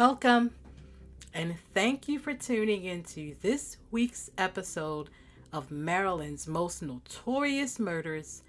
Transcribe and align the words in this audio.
Welcome, 0.00 0.52
and 1.34 1.56
thank 1.74 2.08
you 2.08 2.18
for 2.18 2.32
tuning 2.32 2.84
into 2.86 3.34
this 3.42 3.76
week's 3.90 4.30
episode 4.38 5.10
of 5.52 5.70
Maryland's 5.70 6.48
most 6.48 6.80
notorious 6.80 7.78
murders, 7.78 8.42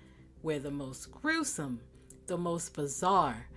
where 0.44 0.60
the 0.60 0.72
most 0.72 1.12
gruesome, 1.12 1.82
the 2.28 2.38
most 2.38 2.74
bizarre, 2.74 3.48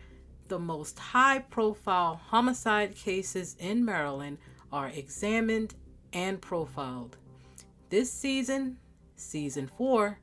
the 0.48 0.58
most 0.58 0.98
high 0.98 1.38
profile 1.38 2.16
homicide 2.16 2.96
cases 2.96 3.54
in 3.60 3.84
Maryland 3.84 4.38
are 4.72 4.88
examined 4.88 5.76
and 6.12 6.42
profiled. 6.42 7.16
This 7.90 8.10
season, 8.10 8.76
season 9.14 9.70
four, 9.78 10.18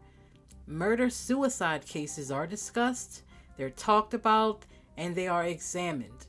murder 0.68 1.10
suicide 1.10 1.86
cases 1.86 2.32
are 2.32 2.48
discussed, 2.48 3.22
they're 3.56 3.70
talked 3.70 4.14
about, 4.14 4.66
and 4.98 5.16
they 5.16 5.30
are 5.30 5.46
examined. 5.46 6.28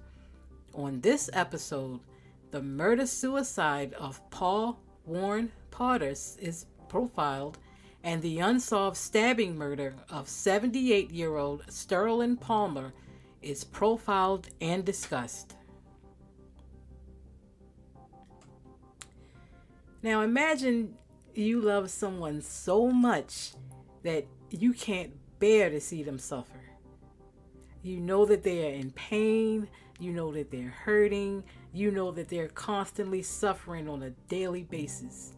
On 0.74 1.00
this 1.00 1.28
episode, 1.34 2.00
the 2.50 2.62
murder 2.62 3.06
suicide 3.06 3.92
of 3.94 4.20
Paul 4.30 4.78
Warren 5.04 5.52
Pardus 5.70 6.38
is 6.38 6.64
profiled, 6.88 7.58
and 8.04 8.22
the 8.22 8.38
unsolved 8.38 8.96
stabbing 8.96 9.56
murder 9.56 9.94
of 10.08 10.28
78 10.28 11.10
year 11.10 11.36
old 11.36 11.64
Sterling 11.68 12.36
Palmer 12.36 12.92
is 13.42 13.64
profiled 13.64 14.48
and 14.60 14.84
discussed. 14.84 15.56
Now 20.02 20.22
imagine 20.22 20.94
you 21.34 21.60
love 21.60 21.90
someone 21.90 22.40
so 22.40 22.88
much 22.88 23.52
that 24.04 24.26
you 24.50 24.72
can't 24.72 25.12
bear 25.38 25.68
to 25.70 25.80
see 25.80 26.02
them 26.02 26.18
suffer. 26.18 26.60
You 27.82 28.00
know 28.00 28.24
that 28.26 28.42
they 28.42 28.66
are 28.66 28.74
in 28.74 28.90
pain, 28.92 29.68
you 30.02 30.12
know 30.12 30.32
that 30.32 30.50
they're 30.50 30.74
hurting. 30.84 31.44
You 31.72 31.92
know 31.92 32.10
that 32.10 32.28
they're 32.28 32.48
constantly 32.48 33.22
suffering 33.22 33.88
on 33.88 34.02
a 34.02 34.10
daily 34.28 34.64
basis. 34.64 35.32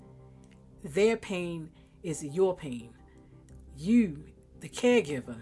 Their 0.82 1.16
pain 1.16 1.70
is 2.02 2.24
your 2.24 2.56
pain. 2.56 2.90
You, 3.76 4.24
the 4.60 4.68
caregiver, 4.68 5.40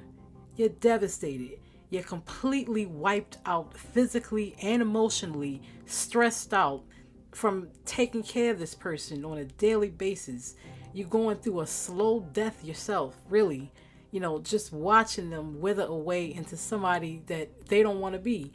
you're 0.57 0.71
devastated. 0.71 1.61
You're 1.91 2.03
completely 2.03 2.87
wiped 2.87 3.39
out 3.47 3.77
physically 3.77 4.57
and 4.61 4.83
emotionally, 4.83 5.63
stressed 5.87 6.53
out 6.53 6.83
from 7.31 7.69
taking 7.85 8.23
care 8.23 8.51
of 8.51 8.59
this 8.59 8.75
person 8.75 9.25
on 9.25 9.39
a 9.39 9.45
daily 9.45 9.91
basis. 9.91 10.57
You're 10.93 11.09
going 11.09 11.37
through 11.39 11.61
a 11.61 11.67
slow 11.67 12.21
death 12.33 12.65
yourself, 12.65 13.17
really. 13.29 13.71
You 14.11 14.21
know, 14.21 14.41
just 14.41 14.73
watching 14.73 15.31
them 15.31 15.61
wither 15.61 15.85
away 15.85 16.35
into 16.35 16.57
somebody 16.57 17.23
that 17.27 17.67
they 17.67 17.83
don't 17.83 18.01
want 18.01 18.15
to 18.15 18.19
be 18.19 18.53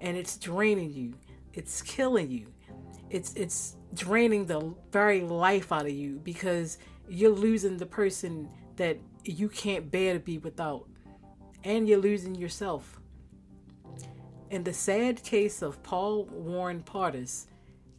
and 0.00 0.16
it's 0.16 0.36
draining 0.36 0.92
you. 0.92 1.14
It's 1.52 1.82
killing 1.82 2.30
you. 2.30 2.46
It's 3.10 3.34
it's 3.34 3.76
draining 3.94 4.46
the 4.46 4.74
very 4.92 5.20
life 5.22 5.72
out 5.72 5.86
of 5.86 5.92
you 5.92 6.20
because 6.22 6.78
you're 7.08 7.30
losing 7.30 7.76
the 7.76 7.86
person 7.86 8.48
that 8.76 8.98
you 9.24 9.48
can't 9.48 9.90
bear 9.90 10.14
to 10.14 10.20
be 10.20 10.38
without. 10.38 10.86
And 11.64 11.88
you're 11.88 11.98
losing 11.98 12.34
yourself. 12.34 13.00
In 14.50 14.64
the 14.64 14.72
sad 14.72 15.22
case 15.22 15.62
of 15.62 15.82
Paul 15.82 16.24
Warren 16.24 16.82
Pardus, 16.82 17.46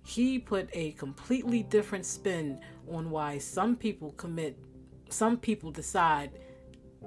he 0.03 0.40
put 0.40 0.69
a 0.73 0.91
completely 0.94 1.63
different 1.63 2.06
spin 2.06 2.59
on 2.91 3.09
why 3.09 3.38
some 3.38 3.75
people 3.75 4.11
commit, 4.13 4.57
some 5.09 5.38
people 5.38 5.72
decide 5.72 6.31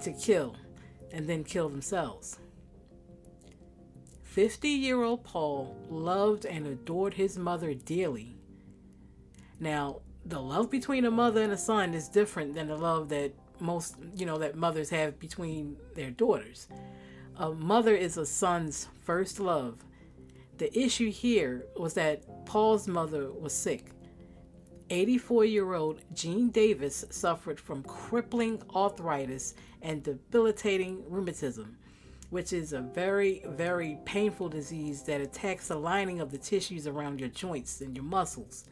to 0.03 0.13
kill 0.13 0.57
and 1.13 1.29
then 1.29 1.45
kill 1.45 1.69
themselves. 1.69 2.39
50 4.35 4.69
year 4.69 5.01
old 5.01 5.23
Paul 5.23 5.77
loved 5.89 6.45
and 6.45 6.67
adored 6.67 7.15
his 7.15 7.39
mother 7.39 7.73
dearly. 7.73 8.35
Now, 9.61 10.01
the 10.27 10.41
love 10.41 10.73
between 10.73 11.05
a 11.05 11.11
mother 11.13 11.41
and 11.41 11.53
a 11.53 11.57
son 11.57 11.95
is 11.95 12.09
different 12.09 12.57
than 12.57 12.67
the 12.67 12.77
love 12.77 13.09
that 13.11 13.33
most, 13.61 13.95
you 14.17 14.27
know, 14.27 14.39
that 14.39 14.57
mothers 14.57 14.91
have 14.91 15.21
between 15.21 15.77
their 15.95 16.11
daughters. 16.11 16.67
A 17.37 17.53
mother 17.53 17.95
is 17.95 18.17
a 18.17 18.27
son's 18.27 18.89
first 19.05 19.39
love. 19.39 19.85
The 20.59 20.77
issue 20.77 21.13
here 21.13 21.67
was 21.77 21.95
that 21.95 22.45
Paul's 22.45 22.89
mother 22.89 23.31
was 23.31 23.53
sick. 23.53 23.93
84 24.91 25.45
year 25.45 25.75
old 25.75 26.01
Jean 26.13 26.49
Davis 26.51 27.05
suffered 27.09 27.61
from 27.61 27.85
crippling 27.85 28.61
arthritis 28.75 29.55
and 29.81 30.03
debilitating 30.03 31.05
rheumatism 31.09 31.77
which 32.35 32.53
is 32.53 32.73
a 32.73 32.81
very, 32.81 33.45
very 33.51 33.97
painful 34.05 34.49
disease 34.49 35.05
that 35.05 35.21
attacks 35.21 35.69
the 35.69 35.77
lining 35.77 36.19
of 36.19 36.33
the 36.33 36.37
tissues 36.37 36.89
around 36.89 37.21
your 37.21 37.29
joints 37.29 37.81
and 37.81 37.95
your 37.95 38.05
muscles. 38.05 38.65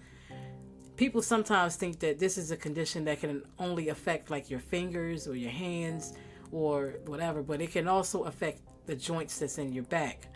People 0.97 1.23
sometimes 1.23 1.77
think 1.77 2.01
that 2.01 2.19
this 2.19 2.37
is 2.37 2.51
a 2.51 2.57
condition 2.57 3.05
that 3.05 3.21
can 3.21 3.41
only 3.61 3.91
affect 3.91 4.33
like 4.33 4.51
your 4.51 4.59
fingers 4.59 5.29
or 5.29 5.37
your 5.37 5.53
hands 5.53 6.15
or 6.51 6.97
whatever, 7.07 7.41
but 7.41 7.61
it 7.61 7.71
can 7.71 7.87
also 7.87 8.25
affect 8.25 8.63
the 8.87 8.97
joints 8.97 9.39
that's 9.39 9.59
in 9.59 9.73
your 9.73 9.85
back 9.85 10.27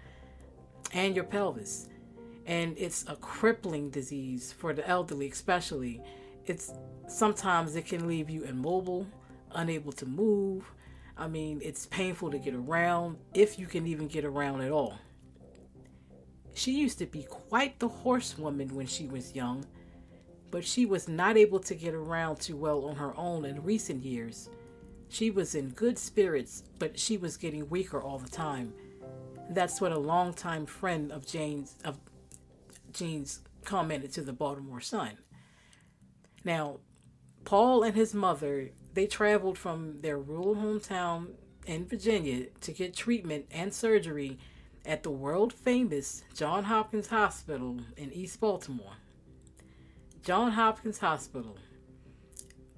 and 0.92 1.16
your 1.16 1.24
pelvis. 1.24 1.88
And 2.46 2.78
it's 2.78 3.06
a 3.08 3.16
crippling 3.16 3.90
disease 3.90 4.52
for 4.52 4.72
the 4.72 4.86
elderly, 4.86 5.28
especially. 5.28 6.00
It's 6.44 6.72
sometimes 7.08 7.74
it 7.74 7.86
can 7.86 8.06
leave 8.06 8.30
you 8.30 8.44
immobile, 8.44 9.04
unable 9.50 9.90
to 9.94 10.06
move, 10.06 10.70
I 11.16 11.28
mean, 11.28 11.60
it's 11.62 11.86
painful 11.86 12.30
to 12.30 12.38
get 12.38 12.54
around, 12.54 13.16
if 13.32 13.58
you 13.58 13.66
can 13.66 13.86
even 13.86 14.06
get 14.06 14.24
around 14.24 14.60
at 14.60 14.70
all. 14.70 14.98
She 16.54 16.72
used 16.72 16.98
to 16.98 17.06
be 17.06 17.22
quite 17.22 17.78
the 17.78 17.88
horsewoman 17.88 18.74
when 18.74 18.86
she 18.86 19.06
was 19.06 19.34
young, 19.34 19.64
but 20.50 20.64
she 20.64 20.86
was 20.86 21.08
not 21.08 21.36
able 21.36 21.60
to 21.60 21.74
get 21.74 21.94
around 21.94 22.40
too 22.40 22.56
well 22.56 22.84
on 22.86 22.96
her 22.96 23.16
own 23.16 23.44
in 23.44 23.62
recent 23.62 24.04
years. 24.04 24.48
She 25.08 25.30
was 25.30 25.54
in 25.54 25.70
good 25.70 25.98
spirits, 25.98 26.64
but 26.78 26.98
she 26.98 27.16
was 27.16 27.36
getting 27.36 27.68
weaker 27.68 28.02
all 28.02 28.18
the 28.18 28.28
time. 28.28 28.72
That's 29.50 29.80
what 29.80 29.92
a 29.92 29.98
longtime 29.98 30.66
friend 30.66 31.12
of 31.12 31.26
Jane's 31.26 31.76
of 31.84 31.98
Jean's 32.92 33.40
commented 33.64 34.12
to 34.12 34.22
the 34.22 34.32
Baltimore 34.32 34.80
Sun. 34.80 35.18
Now, 36.44 36.80
Paul 37.44 37.82
and 37.82 37.94
his 37.94 38.14
mother 38.14 38.70
they 38.96 39.06
traveled 39.06 39.58
from 39.58 40.00
their 40.00 40.18
rural 40.18 40.56
hometown 40.56 41.26
in 41.66 41.86
Virginia 41.86 42.46
to 42.62 42.72
get 42.72 42.96
treatment 42.96 43.44
and 43.50 43.72
surgery 43.72 44.38
at 44.86 45.02
the 45.02 45.10
world 45.10 45.52
famous 45.52 46.24
John 46.34 46.64
Hopkins 46.64 47.08
Hospital 47.08 47.78
in 47.98 48.10
East 48.10 48.40
Baltimore. 48.40 48.94
John 50.22 50.52
Hopkins 50.52 50.98
Hospital, 50.98 51.58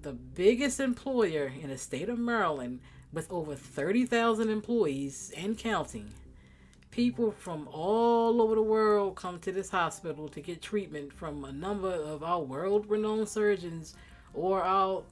the 0.02 0.12
biggest 0.12 0.80
employer 0.80 1.52
in 1.62 1.68
the 1.68 1.78
state 1.78 2.08
of 2.08 2.18
Maryland 2.18 2.80
with 3.12 3.30
over 3.30 3.54
30,000 3.54 4.50
employees 4.50 5.32
and 5.36 5.56
counting. 5.56 6.10
People 6.90 7.30
from 7.30 7.68
all 7.70 8.42
over 8.42 8.56
the 8.56 8.62
world 8.62 9.14
come 9.14 9.38
to 9.38 9.52
this 9.52 9.70
hospital 9.70 10.28
to 10.30 10.40
get 10.40 10.60
treatment 10.60 11.12
from 11.12 11.44
a 11.44 11.52
number 11.52 11.92
of 11.92 12.24
our 12.24 12.40
world 12.40 12.90
renowned 12.90 13.28
surgeons 13.28 13.94
or 14.34 14.64
our 14.64 15.04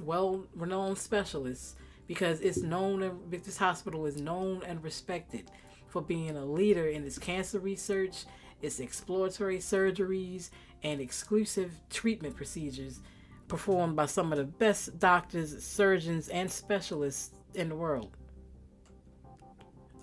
well 0.00 0.46
renowned 0.54 0.98
specialists 0.98 1.76
because 2.06 2.40
it's 2.40 2.58
known 2.58 3.20
this 3.30 3.56
hospital 3.56 4.06
is 4.06 4.20
known 4.20 4.62
and 4.66 4.82
respected 4.82 5.50
for 5.88 6.02
being 6.02 6.36
a 6.36 6.44
leader 6.44 6.88
in 6.88 7.04
its 7.04 7.18
cancer 7.18 7.58
research, 7.58 8.24
its 8.62 8.80
exploratory 8.80 9.58
surgeries, 9.58 10.50
and 10.82 11.00
exclusive 11.00 11.72
treatment 11.90 12.36
procedures 12.36 13.00
performed 13.48 13.96
by 13.96 14.06
some 14.06 14.32
of 14.32 14.38
the 14.38 14.44
best 14.44 14.98
doctors, 14.98 15.62
surgeons, 15.64 16.28
and 16.28 16.50
specialists 16.50 17.30
in 17.54 17.68
the 17.68 17.74
world. 17.74 18.16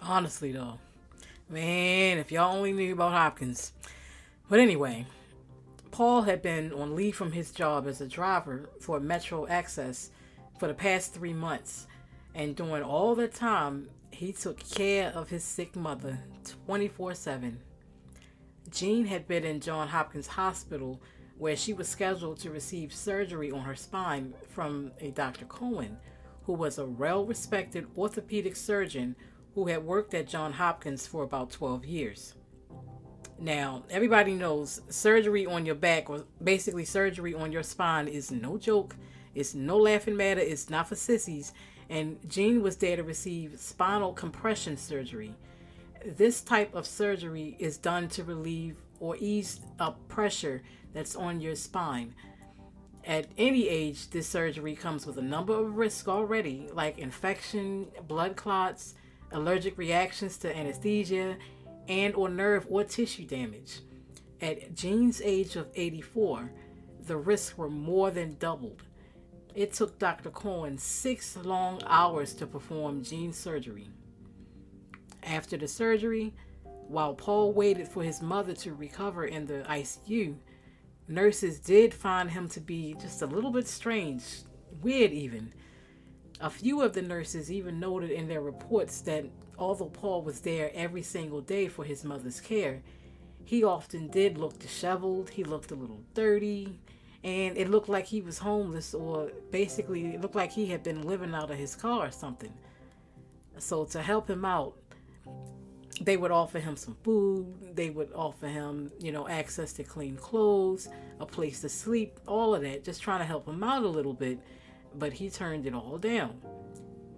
Honestly, 0.01 0.51
though, 0.51 0.79
man, 1.49 2.17
if 2.17 2.31
y'all 2.31 2.55
only 2.55 2.73
knew 2.73 2.93
about 2.93 3.11
Hopkins. 3.11 3.73
But 4.49 4.59
anyway, 4.59 5.05
Paul 5.93 6.23
had 6.23 6.41
been 6.41 6.73
on 6.73 6.95
leave 6.95 7.15
from 7.15 7.33
his 7.33 7.51
job 7.51 7.85
as 7.85 8.01
a 8.01 8.07
driver 8.07 8.67
for 8.79 8.99
Metro 8.99 9.45
Access 9.45 10.09
for 10.57 10.67
the 10.67 10.73
past 10.73 11.13
three 11.13 11.33
months, 11.33 11.85
and 12.33 12.55
during 12.55 12.81
all 12.81 13.13
that 13.13 13.35
time, 13.35 13.89
he 14.09 14.33
took 14.33 14.67
care 14.71 15.11
of 15.11 15.29
his 15.29 15.43
sick 15.43 15.75
mother 15.75 16.17
24 16.65 17.13
7. 17.13 17.59
Jean 18.71 19.05
had 19.05 19.27
been 19.27 19.43
in 19.43 19.59
John 19.59 19.87
Hopkins 19.87 20.25
Hospital 20.25 20.99
where 21.37 21.55
she 21.55 21.73
was 21.73 21.89
scheduled 21.89 22.39
to 22.39 22.49
receive 22.49 22.91
surgery 22.91 23.51
on 23.51 23.61
her 23.61 23.75
spine 23.75 24.33
from 24.49 24.93
a 24.99 25.11
Dr. 25.11 25.45
Cohen, 25.45 25.99
who 26.45 26.53
was 26.53 26.79
a 26.79 26.87
well 26.87 27.23
respected 27.23 27.85
orthopedic 27.95 28.55
surgeon 28.55 29.15
who 29.53 29.67
had 29.67 29.85
worked 29.85 30.15
at 30.15 30.27
John 30.27 30.53
Hopkins 30.53 31.05
for 31.05 31.21
about 31.21 31.51
12 31.51 31.85
years. 31.85 32.33
Now, 33.43 33.83
everybody 33.89 34.35
knows 34.35 34.79
surgery 34.87 35.45
on 35.45 35.65
your 35.65 35.75
back, 35.75 36.09
or 36.09 36.23
basically 36.41 36.85
surgery 36.85 37.33
on 37.33 37.51
your 37.51 37.61
spine, 37.61 38.07
is 38.07 38.31
no 38.31 38.57
joke. 38.57 38.95
It's 39.35 39.53
no 39.53 39.75
laughing 39.75 40.15
matter. 40.15 40.39
It's 40.39 40.69
not 40.69 40.87
for 40.87 40.95
sissies. 40.95 41.51
And 41.89 42.17
Jean 42.29 42.63
was 42.63 42.77
there 42.77 42.95
to 42.95 43.03
receive 43.03 43.59
spinal 43.59 44.13
compression 44.13 44.77
surgery. 44.77 45.35
This 46.05 46.39
type 46.39 46.73
of 46.73 46.87
surgery 46.87 47.57
is 47.59 47.77
done 47.77 48.07
to 48.09 48.23
relieve 48.23 48.77
or 49.01 49.17
ease 49.19 49.59
up 49.77 49.99
pressure 50.07 50.63
that's 50.93 51.17
on 51.17 51.41
your 51.41 51.55
spine. 51.55 52.15
At 53.03 53.27
any 53.37 53.67
age, 53.67 54.09
this 54.09 54.25
surgery 54.25 54.73
comes 54.73 55.05
with 55.05 55.17
a 55.17 55.21
number 55.21 55.53
of 55.53 55.75
risks 55.75 56.07
already, 56.07 56.69
like 56.71 56.97
infection, 56.97 57.87
blood 58.07 58.37
clots, 58.37 58.93
allergic 59.33 59.77
reactions 59.77 60.37
to 60.37 60.55
anesthesia, 60.55 61.35
and 61.87 62.15
or 62.15 62.29
nerve 62.29 62.65
or 62.69 62.83
tissue 62.83 63.25
damage. 63.25 63.81
At 64.41 64.75
Jean's 64.75 65.21
age 65.21 65.55
of 65.55 65.67
84, 65.75 66.51
the 67.05 67.17
risks 67.17 67.57
were 67.57 67.69
more 67.69 68.11
than 68.11 68.35
doubled. 68.39 68.83
It 69.55 69.73
took 69.73 69.99
Dr. 69.99 70.31
Cohen 70.31 70.77
six 70.77 71.37
long 71.37 71.81
hours 71.85 72.33
to 72.35 72.47
perform 72.47 73.03
Jean's 73.03 73.37
surgery. 73.37 73.89
After 75.21 75.57
the 75.57 75.67
surgery, 75.67 76.33
while 76.63 77.13
Paul 77.13 77.53
waited 77.53 77.87
for 77.87 78.03
his 78.03 78.21
mother 78.21 78.53
to 78.53 78.73
recover 78.73 79.25
in 79.25 79.45
the 79.45 79.63
ICU, 79.69 80.35
nurses 81.07 81.59
did 81.59 81.93
find 81.93 82.29
him 82.29 82.47
to 82.49 82.59
be 82.59 82.95
just 82.99 83.21
a 83.21 83.27
little 83.27 83.51
bit 83.51 83.67
strange, 83.67 84.23
weird 84.81 85.11
even. 85.11 85.53
A 86.41 86.49
few 86.49 86.81
of 86.81 86.93
the 86.93 87.01
nurses 87.01 87.51
even 87.51 87.79
noted 87.79 88.11
in 88.11 88.27
their 88.27 88.41
reports 88.41 89.01
that 89.01 89.25
although 89.57 89.89
Paul 89.89 90.21
was 90.21 90.41
there 90.41 90.71
every 90.73 91.03
single 91.03 91.41
day 91.41 91.67
for 91.67 91.83
his 91.83 92.03
mother's 92.03 92.39
care, 92.39 92.81
he 93.45 93.63
often 93.63 94.07
did 94.07 94.37
look 94.37 94.57
disheveled, 94.59 95.29
he 95.29 95.43
looked 95.43 95.71
a 95.71 95.75
little 95.75 96.01
dirty, 96.13 96.79
and 97.23 97.57
it 97.57 97.69
looked 97.69 97.89
like 97.89 98.05
he 98.05 98.21
was 98.21 98.37
homeless 98.37 98.93
or 98.93 99.31
basically 99.51 100.15
it 100.15 100.21
looked 100.21 100.35
like 100.35 100.51
he 100.51 100.67
had 100.67 100.83
been 100.83 101.03
living 101.03 101.33
out 101.33 101.51
of 101.51 101.57
his 101.57 101.75
car 101.75 102.07
or 102.07 102.11
something. 102.11 102.53
So 103.57 103.85
to 103.85 104.01
help 104.01 104.29
him 104.29 104.43
out, 104.43 104.75
they 106.01 106.17
would 106.17 106.31
offer 106.31 106.59
him 106.59 106.75
some 106.75 106.97
food, 107.03 107.75
they 107.75 107.89
would 107.89 108.11
offer 108.13 108.47
him, 108.47 108.91
you 108.99 109.11
know, 109.11 109.27
access 109.27 109.73
to 109.73 109.83
clean 109.83 110.17
clothes, 110.17 110.89
a 111.19 111.25
place 111.25 111.61
to 111.61 111.69
sleep, 111.69 112.19
all 112.27 112.55
of 112.55 112.63
that, 112.63 112.83
just 112.83 113.01
trying 113.01 113.19
to 113.19 113.25
help 113.25 113.47
him 113.47 113.63
out 113.63 113.83
a 113.83 113.87
little 113.87 114.13
bit, 114.13 114.39
but 114.95 115.13
he 115.13 115.29
turned 115.29 115.65
it 115.65 115.73
all 115.73 115.97
down. 115.97 116.41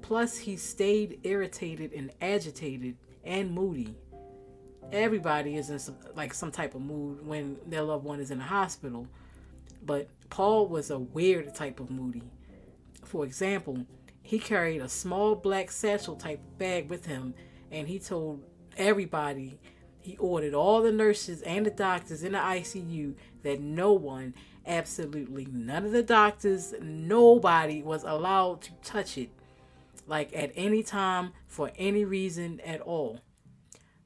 Plus, 0.07 0.37
he 0.37 0.55
stayed 0.55 1.19
irritated 1.23 1.91
and 1.91 2.11
agitated 2.21 2.95
and 3.23 3.51
moody. 3.51 3.95
Everybody 4.91 5.55
is 5.55 5.71
in 5.71 5.79
some, 5.79 5.95
like 6.15 6.31
some 6.31 6.51
type 6.51 6.75
of 6.75 6.81
mood 6.81 7.25
when 7.25 7.57
their 7.65 7.81
loved 7.81 8.05
one 8.05 8.19
is 8.19 8.29
in 8.29 8.39
a 8.39 8.43
hospital, 8.43 9.07
but 9.83 10.07
Paul 10.29 10.67
was 10.67 10.91
a 10.91 10.99
weird 10.99 11.55
type 11.55 11.79
of 11.79 11.89
moody. 11.89 12.21
For 13.03 13.25
example, 13.25 13.83
he 14.21 14.37
carried 14.37 14.79
a 14.79 14.89
small 14.89 15.33
black 15.33 15.71
satchel 15.71 16.15
type 16.15 16.39
bag 16.59 16.87
with 16.87 17.07
him, 17.07 17.33
and 17.71 17.87
he 17.87 17.97
told 17.97 18.43
everybody 18.77 19.59
he 20.01 20.17
ordered 20.17 20.53
all 20.53 20.83
the 20.83 20.91
nurses 20.91 21.41
and 21.41 21.65
the 21.65 21.71
doctors 21.71 22.21
in 22.21 22.33
the 22.33 22.37
ICU 22.37 23.15
that 23.41 23.59
no 23.59 23.93
one, 23.93 24.35
absolutely 24.67 25.47
none 25.51 25.83
of 25.83 25.91
the 25.91 26.03
doctors, 26.03 26.75
nobody 26.79 27.81
was 27.81 28.03
allowed 28.03 28.61
to 28.61 28.71
touch 28.83 29.17
it 29.17 29.31
like 30.07 30.35
at 30.35 30.51
any 30.55 30.83
time 30.83 31.33
for 31.47 31.71
any 31.77 32.05
reason 32.05 32.59
at 32.61 32.81
all. 32.81 33.21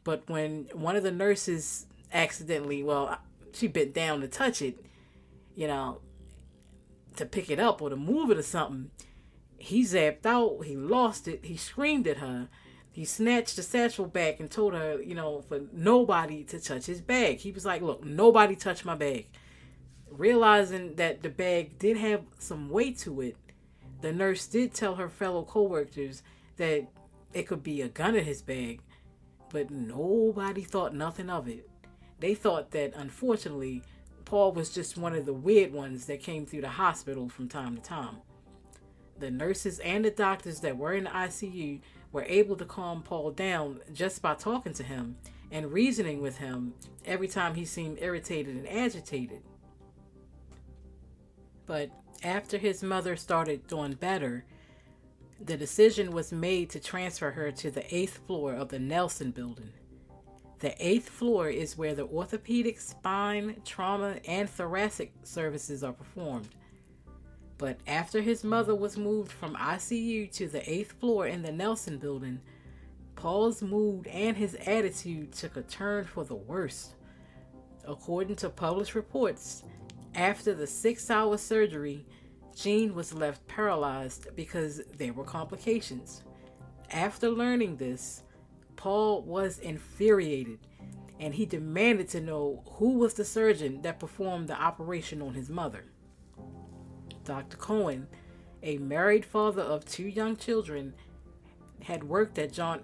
But 0.03 0.29
when 0.29 0.69
one 0.73 0.95
of 0.95 1.03
the 1.03 1.11
nurses 1.11 1.85
accidentally, 2.13 2.83
well, 2.83 3.19
she 3.53 3.67
bent 3.67 3.93
down 3.93 4.21
to 4.21 4.27
touch 4.27 4.61
it, 4.61 4.83
you 5.55 5.67
know, 5.67 5.99
to 7.15 7.25
pick 7.25 7.49
it 7.49 7.59
up 7.59 7.81
or 7.81 7.89
to 7.89 7.95
move 7.95 8.31
it 8.31 8.37
or 8.37 8.43
something, 8.43 8.91
he 9.57 9.83
zapped 9.83 10.25
out, 10.25 10.63
he 10.65 10.75
lost 10.75 11.27
it, 11.27 11.43
he 11.43 11.57
screamed 11.57 12.07
at 12.07 12.17
her. 12.17 12.47
He 12.91 13.05
snatched 13.05 13.55
the 13.55 13.63
satchel 13.63 14.07
back 14.07 14.39
and 14.39 14.49
told 14.49 14.73
her, 14.73 15.01
you 15.01 15.15
know, 15.15 15.41
for 15.41 15.61
nobody 15.71 16.43
to 16.45 16.59
touch 16.59 16.85
his 16.85 17.01
bag. 17.01 17.37
He 17.37 17.51
was 17.51 17.65
like, 17.65 17.81
Look, 17.81 18.03
nobody 18.03 18.55
touch 18.55 18.83
my 18.83 18.95
bag. 18.95 19.27
Realizing 20.09 20.95
that 20.95 21.21
the 21.21 21.29
bag 21.29 21.77
did 21.77 21.97
have 21.97 22.23
some 22.39 22.69
weight 22.69 22.97
to 22.99 23.21
it, 23.21 23.37
the 24.01 24.13
nurse 24.13 24.47
did 24.47 24.73
tell 24.73 24.95
her 24.95 25.09
fellow 25.09 25.43
coworkers 25.43 26.23
that 26.57 26.87
it 27.33 27.47
could 27.47 27.63
be 27.63 27.81
a 27.81 27.89
gun 27.89 28.15
in 28.15 28.25
his 28.25 28.41
bag, 28.41 28.81
but 29.51 29.69
nobody 29.69 30.61
thought 30.61 30.93
nothing 30.93 31.29
of 31.29 31.47
it. 31.47 31.69
They 32.19 32.35
thought 32.35 32.71
that 32.71 32.93
unfortunately, 32.95 33.83
Paul 34.25 34.51
was 34.51 34.69
just 34.69 34.97
one 34.97 35.15
of 35.15 35.25
the 35.25 35.33
weird 35.33 35.73
ones 35.73 36.05
that 36.05 36.21
came 36.21 36.45
through 36.45 36.61
the 36.61 36.69
hospital 36.69 37.29
from 37.29 37.47
time 37.47 37.75
to 37.75 37.81
time. 37.81 38.17
The 39.17 39.31
nurses 39.31 39.79
and 39.79 40.05
the 40.05 40.11
doctors 40.11 40.61
that 40.61 40.77
were 40.77 40.93
in 40.93 41.05
the 41.05 41.09
ICU 41.09 41.81
were 42.11 42.23
able 42.23 42.55
to 42.57 42.65
calm 42.65 43.03
Paul 43.03 43.31
down 43.31 43.81
just 43.93 44.21
by 44.21 44.35
talking 44.35 44.73
to 44.73 44.83
him 44.83 45.17
and 45.51 45.71
reasoning 45.71 46.21
with 46.21 46.37
him 46.37 46.73
every 47.05 47.27
time 47.27 47.55
he 47.55 47.65
seemed 47.65 47.97
irritated 48.01 48.55
and 48.55 48.67
agitated. 48.67 49.41
But 51.65 51.89
after 52.23 52.57
his 52.57 52.83
mother 52.83 53.15
started 53.15 53.67
doing 53.67 53.93
better, 53.93 54.45
the 55.43 55.57
decision 55.57 56.11
was 56.11 56.31
made 56.31 56.69
to 56.71 56.79
transfer 56.79 57.31
her 57.31 57.51
to 57.51 57.71
the 57.71 57.95
eighth 57.95 58.19
floor 58.27 58.53
of 58.53 58.69
the 58.69 58.79
Nelson 58.79 59.31
building. 59.31 59.71
The 60.59 60.75
eighth 60.85 61.07
floor 61.07 61.49
is 61.49 61.77
where 61.77 61.95
the 61.95 62.05
orthopedic, 62.07 62.81
spine, 62.81 63.61
trauma, 63.63 64.17
and 64.27 64.49
thoracic 64.49 65.13
services 65.23 65.83
are 65.83 65.93
performed. 65.93 66.49
But 67.57 67.79
after 67.87 68.21
his 68.21 68.43
mother 68.43 68.75
was 68.75 68.97
moved 68.97 69.31
from 69.31 69.55
ICU 69.55 70.31
to 70.33 70.47
the 70.47 70.69
eighth 70.69 70.93
floor 70.99 71.27
in 71.27 71.41
the 71.41 71.51
Nelson 71.51 71.97
building, 71.97 72.41
Paul's 73.15 73.61
mood 73.61 74.07
and 74.07 74.35
his 74.35 74.55
attitude 74.65 75.31
took 75.31 75.55
a 75.55 75.61
turn 75.61 76.05
for 76.05 76.25
the 76.25 76.35
worse. 76.35 76.93
According 77.85 78.35
to 78.37 78.49
published 78.49 78.95
reports, 78.95 79.63
after 80.15 80.53
the 80.53 80.67
six 80.67 81.09
hour 81.09 81.37
surgery, 81.37 82.05
Jean 82.55 82.93
was 82.93 83.13
left 83.13 83.45
paralyzed 83.47 84.27
because 84.35 84.81
there 84.97 85.13
were 85.13 85.23
complications. 85.23 86.23
After 86.91 87.29
learning 87.29 87.77
this, 87.77 88.23
Paul 88.75 89.21
was 89.21 89.59
infuriated 89.59 90.59
and 91.19 91.33
he 91.33 91.45
demanded 91.45 92.07
to 92.09 92.21
know 92.21 92.63
who 92.65 92.97
was 92.97 93.13
the 93.13 93.25
surgeon 93.25 93.81
that 93.81 93.99
performed 93.99 94.47
the 94.47 94.59
operation 94.59 95.21
on 95.21 95.33
his 95.33 95.49
mother. 95.49 95.85
Dr. 97.25 97.57
Cohen, 97.57 98.07
a 98.63 98.77
married 98.77 99.25
father 99.25 99.61
of 99.61 99.85
two 99.85 100.07
young 100.07 100.35
children, 100.35 100.93
had 101.83 102.03
worked 102.03 102.39
at 102.39 102.51
John 102.51 102.83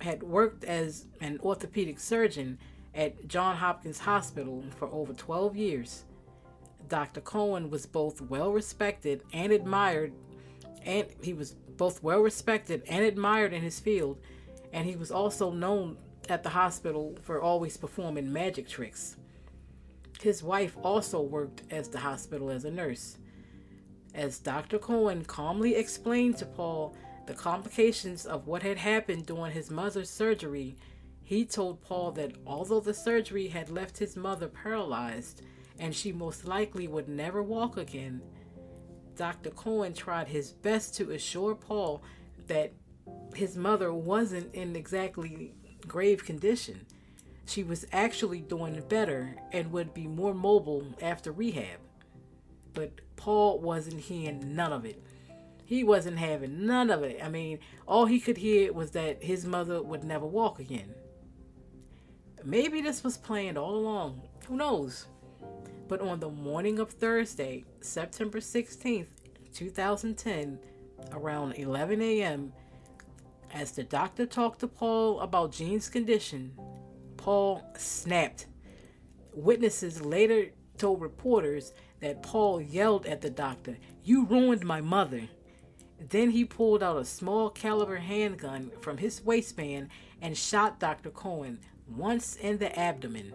had 0.00 0.22
worked 0.22 0.64
as 0.64 1.06
an 1.20 1.38
orthopedic 1.42 1.98
surgeon 1.98 2.58
at 2.94 3.28
John 3.28 3.56
Hopkins 3.56 3.98
Hospital 4.00 4.64
for 4.78 4.88
over 4.88 5.12
12 5.12 5.56
years. 5.56 6.04
Dr. 6.88 7.20
Cohen 7.20 7.70
was 7.70 7.86
both 7.86 8.20
well 8.20 8.52
respected 8.52 9.22
and 9.32 9.52
admired, 9.52 10.12
and 10.84 11.06
he 11.22 11.32
was 11.32 11.52
both 11.76 12.02
well 12.02 12.20
respected 12.20 12.82
and 12.88 13.04
admired 13.04 13.52
in 13.52 13.62
his 13.62 13.80
field, 13.80 14.18
and 14.72 14.86
he 14.86 14.96
was 14.96 15.10
also 15.10 15.50
known 15.50 15.98
at 16.28 16.42
the 16.42 16.50
hospital 16.50 17.16
for 17.22 17.40
always 17.40 17.76
performing 17.76 18.32
magic 18.32 18.68
tricks. 18.68 19.16
His 20.20 20.42
wife 20.42 20.76
also 20.82 21.20
worked 21.20 21.62
at 21.70 21.92
the 21.92 21.98
hospital 21.98 22.50
as 22.50 22.64
a 22.64 22.70
nurse. 22.70 23.18
As 24.14 24.38
Dr. 24.38 24.78
Cohen 24.78 25.24
calmly 25.24 25.74
explained 25.74 26.38
to 26.38 26.46
Paul 26.46 26.96
the 27.26 27.34
complications 27.34 28.24
of 28.24 28.46
what 28.46 28.62
had 28.62 28.78
happened 28.78 29.26
during 29.26 29.52
his 29.52 29.70
mother's 29.70 30.08
surgery, 30.08 30.76
he 31.22 31.44
told 31.44 31.82
Paul 31.82 32.12
that 32.12 32.36
although 32.46 32.80
the 32.80 32.94
surgery 32.94 33.48
had 33.48 33.68
left 33.68 33.98
his 33.98 34.16
mother 34.16 34.48
paralyzed, 34.48 35.42
and 35.78 35.94
she 35.94 36.12
most 36.12 36.46
likely 36.46 36.88
would 36.88 37.08
never 37.08 37.42
walk 37.42 37.76
again. 37.76 38.22
Dr. 39.16 39.50
Cohen 39.50 39.94
tried 39.94 40.28
his 40.28 40.52
best 40.52 40.94
to 40.96 41.10
assure 41.12 41.54
Paul 41.54 42.02
that 42.46 42.72
his 43.34 43.56
mother 43.56 43.92
wasn't 43.92 44.54
in 44.54 44.76
exactly 44.76 45.54
grave 45.86 46.24
condition. 46.24 46.86
She 47.46 47.62
was 47.62 47.86
actually 47.92 48.40
doing 48.40 48.82
better 48.88 49.36
and 49.52 49.72
would 49.72 49.94
be 49.94 50.06
more 50.06 50.34
mobile 50.34 50.94
after 51.00 51.32
rehab. 51.32 51.78
But 52.74 53.00
Paul 53.16 53.60
wasn't 53.60 54.00
hearing 54.00 54.54
none 54.54 54.72
of 54.72 54.84
it. 54.84 55.02
He 55.64 55.82
wasn't 55.82 56.18
having 56.18 56.66
none 56.66 56.90
of 56.90 57.02
it. 57.02 57.20
I 57.22 57.28
mean, 57.28 57.58
all 57.88 58.06
he 58.06 58.20
could 58.20 58.36
hear 58.36 58.72
was 58.72 58.92
that 58.92 59.22
his 59.22 59.44
mother 59.44 59.82
would 59.82 60.04
never 60.04 60.26
walk 60.26 60.60
again. 60.60 60.94
Maybe 62.44 62.80
this 62.80 63.02
was 63.02 63.16
planned 63.16 63.58
all 63.58 63.74
along. 63.74 64.22
Who 64.46 64.56
knows? 64.56 65.06
But 65.88 66.00
on 66.00 66.18
the 66.18 66.30
morning 66.30 66.78
of 66.80 66.90
Thursday, 66.90 67.64
September 67.80 68.40
16th, 68.40 69.06
2010, 69.54 70.58
around 71.12 71.52
11 71.52 72.02
a.m., 72.02 72.52
as 73.54 73.70
the 73.72 73.84
doctor 73.84 74.26
talked 74.26 74.60
to 74.60 74.68
Paul 74.68 75.20
about 75.20 75.52
Jean's 75.52 75.88
condition, 75.88 76.52
Paul 77.16 77.62
snapped. 77.76 78.46
Witnesses 79.32 80.00
later 80.00 80.46
told 80.76 81.00
reporters 81.00 81.72
that 82.00 82.22
Paul 82.22 82.60
yelled 82.60 83.06
at 83.06 83.20
the 83.20 83.30
doctor, 83.30 83.76
You 84.02 84.26
ruined 84.26 84.64
my 84.64 84.80
mother. 84.80 85.22
Then 86.10 86.30
he 86.30 86.44
pulled 86.44 86.82
out 86.82 86.98
a 86.98 87.04
small 87.04 87.48
caliber 87.48 87.96
handgun 87.96 88.72
from 88.80 88.98
his 88.98 89.24
waistband 89.24 89.88
and 90.20 90.36
shot 90.36 90.80
Dr. 90.80 91.10
Cohen 91.10 91.60
once 91.86 92.36
in 92.36 92.58
the 92.58 92.76
abdomen. 92.78 93.32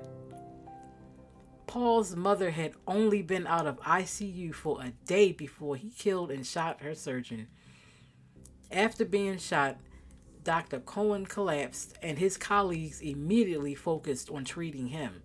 Paul's 1.71 2.17
mother 2.17 2.49
had 2.49 2.73
only 2.85 3.21
been 3.21 3.47
out 3.47 3.65
of 3.65 3.79
ICU 3.79 4.53
for 4.53 4.81
a 4.81 4.91
day 5.05 5.31
before 5.31 5.77
he 5.77 5.89
killed 5.89 6.29
and 6.29 6.45
shot 6.45 6.81
her 6.81 6.93
surgeon. 6.93 7.47
After 8.69 9.05
being 9.05 9.37
shot, 9.37 9.77
Dr. 10.43 10.81
Cohen 10.81 11.25
collapsed 11.25 11.97
and 12.03 12.19
his 12.19 12.35
colleagues 12.35 12.99
immediately 12.99 13.73
focused 13.73 14.29
on 14.29 14.43
treating 14.43 14.87
him. 14.87 15.23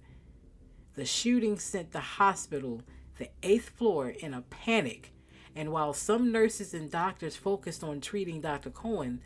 The 0.94 1.04
shooting 1.04 1.58
sent 1.58 1.90
the 1.90 1.98
hospital, 1.98 2.82
the 3.18 3.30
eighth 3.42 3.70
floor, 3.70 4.10
in 4.10 4.32
a 4.32 4.42
panic, 4.42 5.10
and 5.56 5.72
while 5.72 5.92
some 5.92 6.30
nurses 6.30 6.72
and 6.72 6.88
doctors 6.88 7.34
focused 7.34 7.82
on 7.82 8.00
treating 8.00 8.40
Dr. 8.40 8.70
Cohen, 8.70 9.20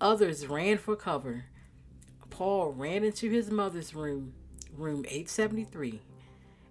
others 0.00 0.48
ran 0.48 0.78
for 0.78 0.96
cover. 0.96 1.44
Paul 2.30 2.72
ran 2.72 3.04
into 3.04 3.30
his 3.30 3.48
mother's 3.48 3.94
room, 3.94 4.34
room 4.76 5.04
873. 5.06 6.00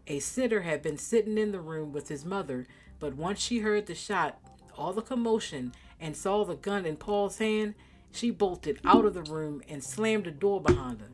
A 0.08 0.20
sitter 0.20 0.62
had 0.62 0.82
been 0.82 0.98
sitting 0.98 1.38
in 1.38 1.52
the 1.52 1.62
room 1.62 1.92
with 1.92 2.08
his 2.08 2.26
mother, 2.26 2.68
but 3.00 3.16
once 3.16 3.40
she 3.40 3.60
heard 3.60 3.86
the 3.86 3.96
shot, 3.96 4.40
all 4.78 4.94
the 4.94 5.02
commotion, 5.02 5.74
and 6.00 6.16
saw 6.16 6.44
the 6.44 6.56
gun 6.56 6.86
in 6.86 6.98
Paul's 6.98 7.38
hand, 7.38 7.76
she 8.12 8.32
bolted 8.32 8.80
out 8.84 9.06
of 9.06 9.14
the 9.14 9.24
room 9.24 9.62
and 9.70 9.84
slammed 9.84 10.26
the 10.26 10.32
door 10.32 10.62
behind 10.62 11.02
her. 11.02 11.12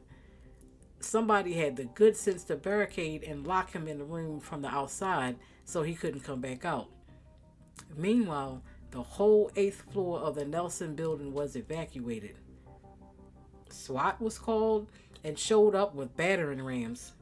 Somebody 1.00 1.54
had 1.54 1.76
the 1.76 1.86
good 1.86 2.18
sense 2.18 2.44
to 2.46 2.56
barricade 2.56 3.24
and 3.24 3.46
lock 3.46 3.74
him 3.74 3.88
in 3.88 4.00
the 4.00 4.04
room 4.04 4.40
from 4.40 4.62
the 4.62 4.70
outside 4.70 5.36
so 5.64 5.84
he 5.84 5.94
couldn't 5.94 6.22
come 6.22 6.42
back 6.42 6.66
out. 6.66 6.90
Meanwhile, 7.96 8.64
the 8.92 9.04
whole 9.04 9.52
eighth 9.56 9.84
floor 9.92 10.20
of 10.20 10.36
the 10.36 10.46
Nelson 10.46 10.96
building 10.96 11.34
was 11.34 11.56
evacuated. 11.56 12.38
SWAT 13.70 14.20
was 14.22 14.40
called 14.40 14.90
and 15.24 15.38
showed 15.38 15.76
up 15.76 15.94
with 15.94 16.16
battering 16.16 16.62
rams. 16.62 17.14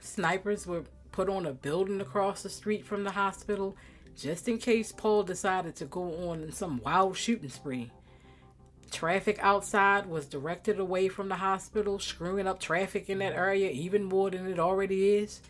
Snipers 0.00 0.66
were 0.66 0.84
put 1.12 1.28
on 1.28 1.46
a 1.46 1.52
building 1.52 2.00
across 2.00 2.42
the 2.42 2.48
street 2.48 2.84
from 2.84 3.04
the 3.04 3.10
hospital 3.12 3.76
just 4.16 4.48
in 4.48 4.58
case 4.58 4.92
Paul 4.92 5.22
decided 5.22 5.76
to 5.76 5.84
go 5.86 6.28
on 6.28 6.52
some 6.52 6.80
wild 6.84 7.16
shooting 7.16 7.48
spree. 7.48 7.90
Traffic 8.90 9.38
outside 9.40 10.06
was 10.06 10.26
directed 10.26 10.80
away 10.80 11.08
from 11.08 11.28
the 11.28 11.36
hospital, 11.36 11.98
screwing 11.98 12.46
up 12.46 12.60
traffic 12.60 13.08
in 13.08 13.18
that 13.18 13.32
area 13.32 13.70
even 13.70 14.04
more 14.04 14.30
than 14.30 14.46
it 14.46 14.58
already 14.58 15.16
is. 15.16 15.40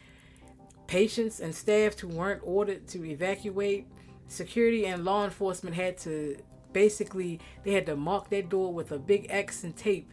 Patients 0.87 1.41
and 1.41 1.55
staff 1.55 1.99
who 1.99 2.09
weren't 2.09 2.43
ordered 2.45 2.87
to 2.89 3.05
evacuate, 3.05 3.87
security 4.29 4.87
and 4.87 5.05
law 5.05 5.25
enforcement 5.25 5.75
had 5.75 5.97
to 5.99 6.37
basically 6.73 7.41
they 7.65 7.73
had 7.73 7.87
to 7.87 7.97
mark 7.97 8.31
their 8.31 8.43
door 8.43 8.73
with 8.73 8.93
a 8.93 8.99
big 8.99 9.27
X 9.29 9.65
and 9.65 9.77
tape 9.77 10.13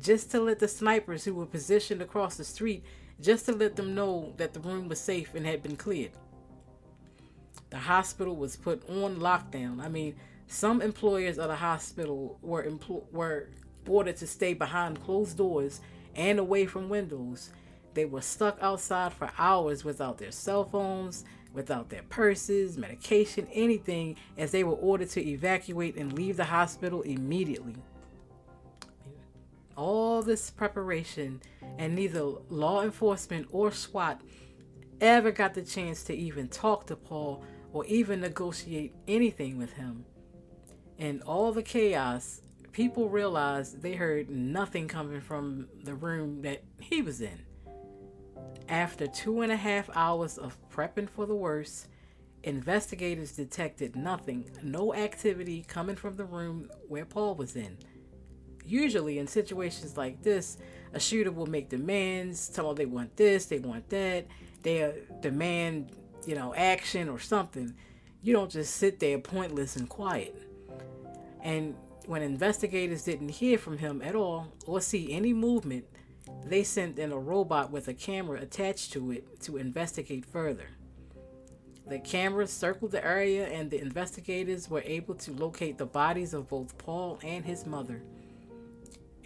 just 0.00 0.30
to 0.30 0.40
let 0.40 0.58
the 0.58 0.68
snipers 0.68 1.24
who 1.24 1.34
were 1.34 1.46
positioned 1.46 2.02
across 2.02 2.36
the 2.36 2.44
street 2.44 2.84
just 3.20 3.46
to 3.46 3.52
let 3.52 3.76
them 3.76 3.94
know 3.94 4.32
that 4.36 4.52
the 4.52 4.60
room 4.60 4.88
was 4.88 5.00
safe 5.00 5.34
and 5.34 5.46
had 5.46 5.62
been 5.62 5.76
cleared. 5.76 6.12
The 7.70 7.78
hospital 7.78 8.36
was 8.36 8.56
put 8.56 8.88
on 8.88 9.16
lockdown. 9.16 9.80
I 9.80 9.88
mean, 9.88 10.14
some 10.46 10.82
employers 10.82 11.38
of 11.38 11.48
the 11.48 11.56
hospital 11.56 12.38
were 12.42 12.62
empl- 12.64 13.10
were 13.12 13.48
ordered 13.88 14.16
to 14.18 14.26
stay 14.26 14.54
behind 14.54 15.02
closed 15.02 15.36
doors 15.36 15.80
and 16.14 16.38
away 16.38 16.66
from 16.66 16.88
windows. 16.88 17.50
They 17.94 18.04
were 18.04 18.20
stuck 18.20 18.58
outside 18.60 19.12
for 19.12 19.30
hours 19.38 19.84
without 19.84 20.18
their 20.18 20.32
cell 20.32 20.64
phones, 20.64 21.24
without 21.52 21.88
their 21.88 22.02
purses, 22.02 22.76
medication, 22.76 23.46
anything, 23.52 24.16
as 24.36 24.50
they 24.50 24.64
were 24.64 24.74
ordered 24.74 25.10
to 25.10 25.24
evacuate 25.24 25.96
and 25.96 26.12
leave 26.12 26.36
the 26.36 26.44
hospital 26.44 27.02
immediately. 27.02 27.76
All 29.76 30.22
this 30.22 30.50
preparation, 30.50 31.40
and 31.78 31.94
neither 31.94 32.22
law 32.48 32.82
enforcement 32.82 33.48
or 33.50 33.72
SWAT 33.72 34.20
ever 35.00 35.32
got 35.32 35.54
the 35.54 35.62
chance 35.62 36.04
to 36.04 36.14
even 36.14 36.48
talk 36.48 36.86
to 36.86 36.96
Paul 36.96 37.42
or 37.72 37.84
even 37.86 38.20
negotiate 38.20 38.94
anything 39.08 39.58
with 39.58 39.72
him. 39.72 40.04
In 40.98 41.22
all 41.22 41.50
the 41.50 41.62
chaos, 41.62 42.40
people 42.70 43.08
realized 43.08 43.82
they 43.82 43.94
heard 43.94 44.30
nothing 44.30 44.86
coming 44.86 45.20
from 45.20 45.68
the 45.82 45.94
room 45.94 46.42
that 46.42 46.62
he 46.80 47.02
was 47.02 47.20
in. 47.20 47.44
After 48.68 49.06
two 49.06 49.42
and 49.42 49.50
a 49.50 49.56
half 49.56 49.90
hours 49.94 50.38
of 50.38 50.56
prepping 50.70 51.08
for 51.08 51.26
the 51.26 51.34
worst, 51.34 51.88
investigators 52.44 53.32
detected 53.32 53.96
nothing, 53.96 54.48
no 54.62 54.94
activity 54.94 55.64
coming 55.66 55.96
from 55.96 56.16
the 56.16 56.24
room 56.24 56.70
where 56.88 57.04
Paul 57.04 57.34
was 57.34 57.56
in. 57.56 57.76
Usually, 58.64 59.18
in 59.18 59.26
situations 59.26 59.96
like 59.96 60.22
this, 60.22 60.58
a 60.92 61.00
shooter 61.00 61.30
will 61.30 61.46
make 61.46 61.68
demands, 61.68 62.48
tell 62.48 62.68
them 62.68 62.76
they 62.76 62.86
want 62.86 63.16
this, 63.16 63.46
they 63.46 63.58
want 63.58 63.88
that, 63.90 64.26
they 64.62 64.82
uh, 64.82 64.92
demand 65.20 65.90
you 66.26 66.34
know, 66.34 66.54
action 66.54 67.08
or 67.08 67.18
something, 67.18 67.74
you 68.22 68.32
don't 68.32 68.50
just 68.50 68.76
sit 68.76 69.00
there 69.00 69.18
pointless 69.18 69.76
and 69.76 69.88
quiet. 69.88 70.36
And 71.42 71.74
when 72.06 72.22
investigators 72.22 73.02
didn't 73.02 73.28
hear 73.30 73.58
from 73.58 73.78
him 73.78 74.02
at 74.02 74.14
all 74.14 74.52
or 74.66 74.80
see 74.80 75.12
any 75.12 75.32
movement, 75.32 75.84
they 76.46 76.62
sent 76.62 76.98
in 76.98 77.12
a 77.12 77.18
robot 77.18 77.70
with 77.70 77.88
a 77.88 77.94
camera 77.94 78.40
attached 78.40 78.92
to 78.94 79.12
it 79.12 79.40
to 79.40 79.58
investigate 79.58 80.24
further. 80.24 80.68
The 81.86 81.98
camera 81.98 82.46
circled 82.46 82.92
the 82.92 83.04
area, 83.04 83.46
and 83.46 83.70
the 83.70 83.78
investigators 83.78 84.70
were 84.70 84.82
able 84.86 85.14
to 85.16 85.32
locate 85.32 85.76
the 85.76 85.84
bodies 85.84 86.32
of 86.32 86.48
both 86.48 86.78
Paul 86.78 87.18
and 87.22 87.44
his 87.44 87.66
mother. 87.66 88.02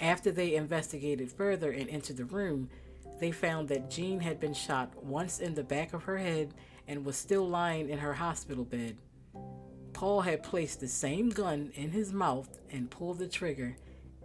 After 0.01 0.31
they 0.31 0.55
investigated 0.55 1.33
further 1.33 1.71
and 1.73 1.89
entered 1.89 2.17
the 2.19 2.25
room, 2.25 2.71
they 3.21 3.33
found 3.33 3.69
that 3.69 3.91
Jean 3.91 4.21
had 4.21 4.39
been 4.39 4.55
shot 4.55 5.03
once 5.03 5.41
in 5.41 5.55
the 5.55 5.65
back 5.65 5.93
of 5.93 6.05
her 6.05 6.19
head 6.19 6.55
and 6.87 7.05
was 7.05 7.17
still 7.17 7.49
lying 7.49 7.89
in 7.91 7.99
her 7.99 8.15
hospital 8.15 8.65
bed. 8.65 8.97
Paul 9.93 10.21
had 10.21 10.45
placed 10.45 10.79
the 10.79 10.89
same 10.89 11.31
gun 11.31 11.73
in 11.75 11.91
his 11.91 12.13
mouth 12.13 12.59
and 12.71 12.91
pulled 12.91 13.19
the 13.19 13.27
trigger, 13.27 13.77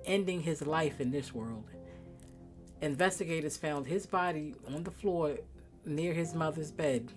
ending 0.06 0.42
his 0.42 0.66
life 0.66 1.02
in 1.02 1.10
this 1.10 1.34
world. 1.34 1.66
Investigators 2.82 3.58
found 3.58 3.88
his 3.88 4.06
body 4.06 4.54
on 4.74 4.84
the 4.84 4.92
floor 4.92 5.38
near 5.86 6.14
his 6.14 6.36
mother's 6.36 6.72
bed. 6.72 7.12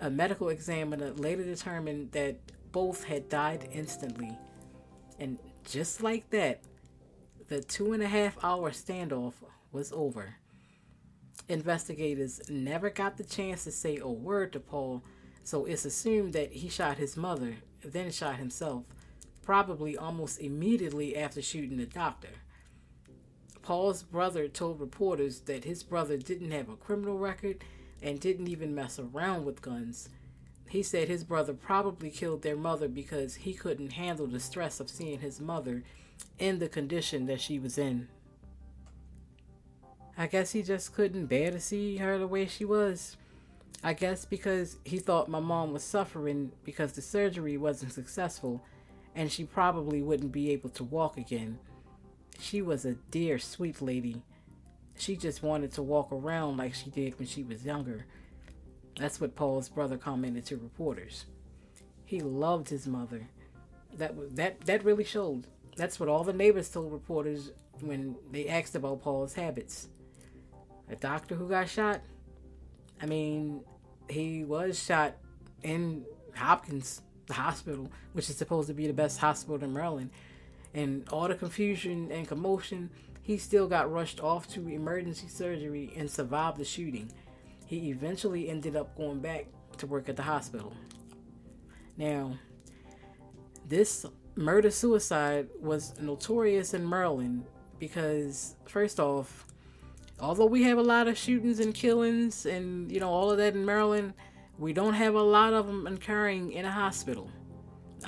A 0.00 0.10
medical 0.10 0.50
examiner 0.50 1.10
later 1.12 1.42
determined 1.42 2.12
that 2.12 2.36
both 2.70 3.04
had 3.04 3.28
died 3.28 3.68
instantly. 3.72 4.36
And 5.18 5.38
just 5.64 6.02
like 6.02 6.30
that, 6.30 6.60
the 7.52 7.60
two 7.60 7.92
and 7.92 8.02
a 8.02 8.08
half 8.08 8.42
hour 8.42 8.70
standoff 8.70 9.34
was 9.72 9.92
over. 9.92 10.36
Investigators 11.50 12.40
never 12.48 12.88
got 12.88 13.18
the 13.18 13.24
chance 13.24 13.64
to 13.64 13.70
say 13.70 13.98
a 13.98 14.08
word 14.08 14.54
to 14.54 14.60
Paul, 14.60 15.02
so 15.44 15.66
it's 15.66 15.84
assumed 15.84 16.32
that 16.32 16.52
he 16.52 16.70
shot 16.70 16.96
his 16.96 17.14
mother, 17.14 17.56
then 17.84 18.10
shot 18.10 18.36
himself, 18.36 18.84
probably 19.42 19.98
almost 19.98 20.40
immediately 20.40 21.14
after 21.14 21.42
shooting 21.42 21.76
the 21.76 21.84
doctor. 21.84 22.30
Paul's 23.60 24.02
brother 24.02 24.48
told 24.48 24.80
reporters 24.80 25.40
that 25.40 25.64
his 25.64 25.82
brother 25.82 26.16
didn't 26.16 26.52
have 26.52 26.70
a 26.70 26.76
criminal 26.76 27.18
record 27.18 27.62
and 28.00 28.18
didn't 28.18 28.48
even 28.48 28.74
mess 28.74 28.98
around 28.98 29.44
with 29.44 29.60
guns. 29.60 30.08
He 30.70 30.82
said 30.82 31.08
his 31.08 31.22
brother 31.22 31.52
probably 31.52 32.08
killed 32.08 32.40
their 32.40 32.56
mother 32.56 32.88
because 32.88 33.34
he 33.34 33.52
couldn't 33.52 33.92
handle 33.92 34.26
the 34.26 34.40
stress 34.40 34.80
of 34.80 34.88
seeing 34.88 35.20
his 35.20 35.38
mother 35.38 35.84
in 36.38 36.58
the 36.58 36.68
condition 36.68 37.26
that 37.26 37.40
she 37.40 37.58
was 37.58 37.78
in. 37.78 38.08
I 40.16 40.26
guess 40.26 40.52
he 40.52 40.62
just 40.62 40.94
couldn't 40.94 41.26
bear 41.26 41.50
to 41.50 41.60
see 41.60 41.96
her 41.96 42.18
the 42.18 42.26
way 42.26 42.46
she 42.46 42.64
was. 42.64 43.16
I 43.82 43.94
guess 43.94 44.24
because 44.24 44.76
he 44.84 44.98
thought 44.98 45.28
my 45.28 45.40
mom 45.40 45.72
was 45.72 45.82
suffering 45.82 46.52
because 46.64 46.92
the 46.92 47.02
surgery 47.02 47.56
wasn't 47.56 47.92
successful 47.92 48.62
and 49.14 49.30
she 49.30 49.44
probably 49.44 50.02
wouldn't 50.02 50.32
be 50.32 50.50
able 50.50 50.70
to 50.70 50.84
walk 50.84 51.16
again. 51.16 51.58
She 52.38 52.62
was 52.62 52.84
a 52.84 52.94
dear, 53.10 53.38
sweet 53.38 53.82
lady. 53.82 54.22
She 54.96 55.16
just 55.16 55.42
wanted 55.42 55.72
to 55.72 55.82
walk 55.82 56.12
around 56.12 56.58
like 56.58 56.74
she 56.74 56.90
did 56.90 57.18
when 57.18 57.26
she 57.26 57.42
was 57.42 57.64
younger. 57.64 58.06
That's 58.98 59.20
what 59.20 59.34
Paul's 59.34 59.68
brother 59.68 59.96
commented 59.96 60.46
to 60.46 60.56
reporters. 60.56 61.24
He 62.04 62.20
loved 62.20 62.68
his 62.68 62.86
mother. 62.86 63.28
That 63.94 64.36
that 64.36 64.60
that 64.62 64.84
really 64.84 65.04
showed. 65.04 65.46
That's 65.76 65.98
what 65.98 66.08
all 66.08 66.24
the 66.24 66.32
neighbors 66.32 66.68
told 66.68 66.92
reporters 66.92 67.52
when 67.80 68.16
they 68.30 68.48
asked 68.48 68.74
about 68.74 69.02
Paul's 69.02 69.34
habits. 69.34 69.88
A 70.90 70.96
doctor 70.96 71.34
who 71.34 71.48
got 71.48 71.68
shot. 71.68 72.00
I 73.00 73.06
mean, 73.06 73.62
he 74.08 74.44
was 74.44 74.82
shot 74.82 75.14
in 75.62 76.04
Hopkins 76.34 77.02
the 77.26 77.34
hospital, 77.34 77.90
which 78.12 78.28
is 78.28 78.36
supposed 78.36 78.68
to 78.68 78.74
be 78.74 78.86
the 78.86 78.92
best 78.92 79.18
hospital 79.18 79.62
in 79.62 79.72
Maryland. 79.72 80.10
And 80.74 81.08
all 81.10 81.28
the 81.28 81.34
confusion 81.34 82.10
and 82.10 82.26
commotion, 82.26 82.90
he 83.22 83.36
still 83.38 83.68
got 83.68 83.90
rushed 83.90 84.20
off 84.20 84.48
to 84.48 84.68
emergency 84.68 85.28
surgery 85.28 85.92
and 85.96 86.10
survived 86.10 86.58
the 86.58 86.64
shooting. 86.64 87.10
He 87.66 87.90
eventually 87.90 88.48
ended 88.48 88.76
up 88.76 88.96
going 88.96 89.20
back 89.20 89.46
to 89.78 89.86
work 89.86 90.08
at 90.08 90.16
the 90.16 90.22
hospital. 90.22 90.72
Now, 91.96 92.36
this 93.68 94.04
murder 94.36 94.70
suicide 94.70 95.48
was 95.60 95.98
notorious 96.00 96.74
in 96.74 96.88
Maryland 96.88 97.44
because, 97.78 98.56
first 98.66 99.00
off, 99.00 99.46
although 100.20 100.46
we 100.46 100.62
have 100.62 100.78
a 100.78 100.82
lot 100.82 101.08
of 101.08 101.18
shootings 101.18 101.60
and 101.60 101.74
killings 101.74 102.46
and 102.46 102.90
you 102.90 103.00
know 103.00 103.10
all 103.10 103.30
of 103.30 103.38
that 103.38 103.54
in 103.54 103.64
Maryland, 103.64 104.14
we 104.58 104.72
don't 104.72 104.94
have 104.94 105.14
a 105.14 105.22
lot 105.22 105.52
of 105.52 105.66
them 105.66 105.86
occurring 105.86 106.52
in 106.52 106.64
a 106.64 106.70
hospital. 106.70 107.30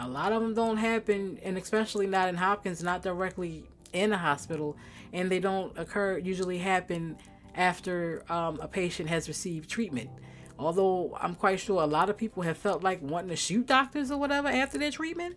A 0.00 0.08
lot 0.08 0.32
of 0.32 0.42
them 0.42 0.54
don't 0.54 0.76
happen, 0.76 1.38
and 1.42 1.56
especially 1.56 2.06
not 2.06 2.28
in 2.28 2.34
Hopkins, 2.34 2.82
not 2.82 3.02
directly 3.02 3.64
in 3.92 4.12
a 4.12 4.18
hospital, 4.18 4.76
and 5.12 5.30
they 5.30 5.38
don't 5.38 5.76
occur, 5.78 6.18
usually 6.18 6.58
happen 6.58 7.16
after 7.54 8.24
um, 8.28 8.58
a 8.60 8.66
patient 8.66 9.08
has 9.08 9.28
received 9.28 9.70
treatment. 9.70 10.10
Although 10.58 11.16
I'm 11.20 11.34
quite 11.34 11.60
sure 11.60 11.82
a 11.82 11.86
lot 11.86 12.10
of 12.10 12.16
people 12.16 12.42
have 12.42 12.56
felt 12.56 12.82
like 12.82 13.00
wanting 13.02 13.30
to 13.30 13.36
shoot 13.36 13.66
doctors 13.66 14.10
or 14.10 14.18
whatever 14.18 14.48
after 14.48 14.78
their 14.78 14.90
treatment, 14.90 15.36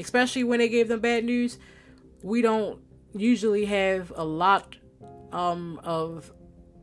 especially 0.00 0.44
when 0.44 0.58
they 0.58 0.68
gave 0.68 0.88
them 0.88 1.00
bad 1.00 1.24
news. 1.24 1.58
We 2.22 2.42
don't 2.42 2.80
usually 3.14 3.66
have 3.66 4.12
a 4.16 4.24
lot 4.24 4.76
um, 5.32 5.80
of 5.84 6.32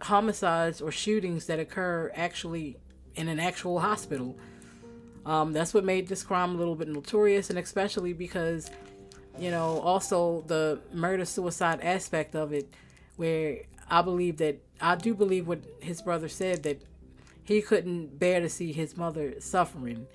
homicides 0.01 0.81
or 0.81 0.91
shootings 0.91 1.47
that 1.47 1.59
occur 1.59 2.11
actually 2.15 2.77
in 3.15 3.27
an 3.27 3.39
actual 3.39 3.79
hospital. 3.79 4.37
Um, 5.25 5.51
that's 5.51 5.73
what 5.73 5.83
made 5.83 6.07
this 6.07 6.23
crime 6.23 6.55
a 6.55 6.57
little 6.57 6.75
bit 6.75 6.87
notorious, 6.87 7.49
and 7.49 7.59
especially 7.59 8.13
because, 8.13 8.71
you 9.37 9.51
know, 9.51 9.79
also 9.79 10.43
the 10.47 10.79
murder 10.93 11.25
suicide 11.25 11.81
aspect 11.81 12.35
of 12.35 12.53
it, 12.53 12.73
where 13.17 13.63
I 13.89 14.01
believe 14.01 14.37
that 14.37 14.61
I 14.79 14.95
do 14.95 15.13
believe 15.13 15.47
what 15.47 15.59
his 15.81 16.01
brother 16.01 16.29
said 16.29 16.63
that 16.63 16.81
he 17.43 17.61
couldn't 17.61 18.19
bear 18.19 18.39
to 18.39 18.49
see 18.49 18.71
his 18.71 18.95
mother 18.95 19.39
suffering, 19.39 20.07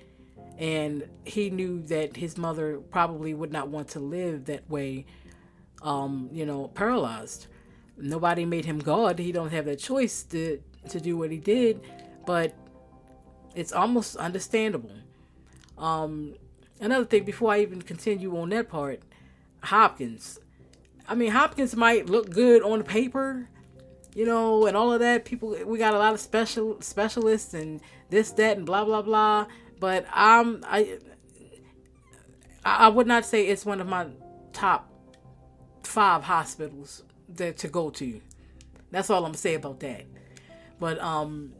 and 0.57 1.07
he 1.25 1.49
knew 1.49 1.81
that 1.83 2.17
his 2.17 2.37
mother 2.37 2.79
probably 2.91 3.33
would 3.33 3.51
not 3.51 3.69
want 3.69 3.89
to 3.89 3.99
live 3.99 4.45
that 4.45 4.69
way, 4.69 5.05
um, 5.81 6.29
you 6.31 6.45
know, 6.45 6.67
paralyzed. 6.69 7.47
Nobody 7.97 8.45
made 8.45 8.65
him 8.65 8.79
God. 8.79 9.19
He 9.19 9.31
don't 9.31 9.51
have 9.51 9.65
that 9.65 9.79
choice 9.79 10.23
to 10.23 10.61
to 10.89 10.99
do 10.99 11.17
what 11.17 11.31
he 11.31 11.37
did, 11.37 11.81
but 12.25 12.53
it's 13.55 13.71
almost 13.71 14.15
understandable. 14.17 14.91
Um, 15.77 16.35
another 16.79 17.05
thing 17.05 17.23
before 17.23 17.53
I 17.53 17.61
even 17.61 17.81
continue 17.81 18.37
on 18.37 18.49
that 18.49 18.69
part, 18.69 19.01
Hopkins. 19.61 20.39
I 21.07 21.15
mean, 21.15 21.31
Hopkins 21.31 21.75
might 21.75 22.09
look 22.09 22.29
good 22.29 22.63
on 22.63 22.83
paper, 22.83 23.49
you 24.15 24.25
know, 24.25 24.65
and 24.65 24.75
all 24.77 24.93
of 24.93 24.99
that. 24.99 25.25
People, 25.25 25.55
we 25.65 25.77
got 25.77 25.93
a 25.93 25.97
lot 25.97 26.13
of 26.13 26.19
special 26.19 26.81
specialists 26.81 27.53
and 27.53 27.81
this, 28.09 28.31
that, 28.31 28.57
and 28.57 28.65
blah, 28.65 28.85
blah, 28.85 29.01
blah. 29.01 29.47
But 29.83 30.05
I'm, 30.13 30.63
I, 30.65 30.97
I 32.63 32.87
would 32.87 33.05
not 33.05 33.25
say 33.25 33.47
it's 33.47 33.65
one 33.65 33.81
of 33.81 33.87
my 33.89 34.07
top 34.53 34.89
five 35.83 36.23
hospitals 36.23 37.03
that 37.35 37.57
to 37.57 37.67
go 37.67 37.89
to. 37.89 38.21
That's 38.91 39.09
all 39.09 39.25
I'm 39.25 39.31
gonna 39.31 39.39
say 39.39 39.55
about 39.55 39.81
that. 39.81 40.05
But 40.79 40.99
um, 40.99 41.51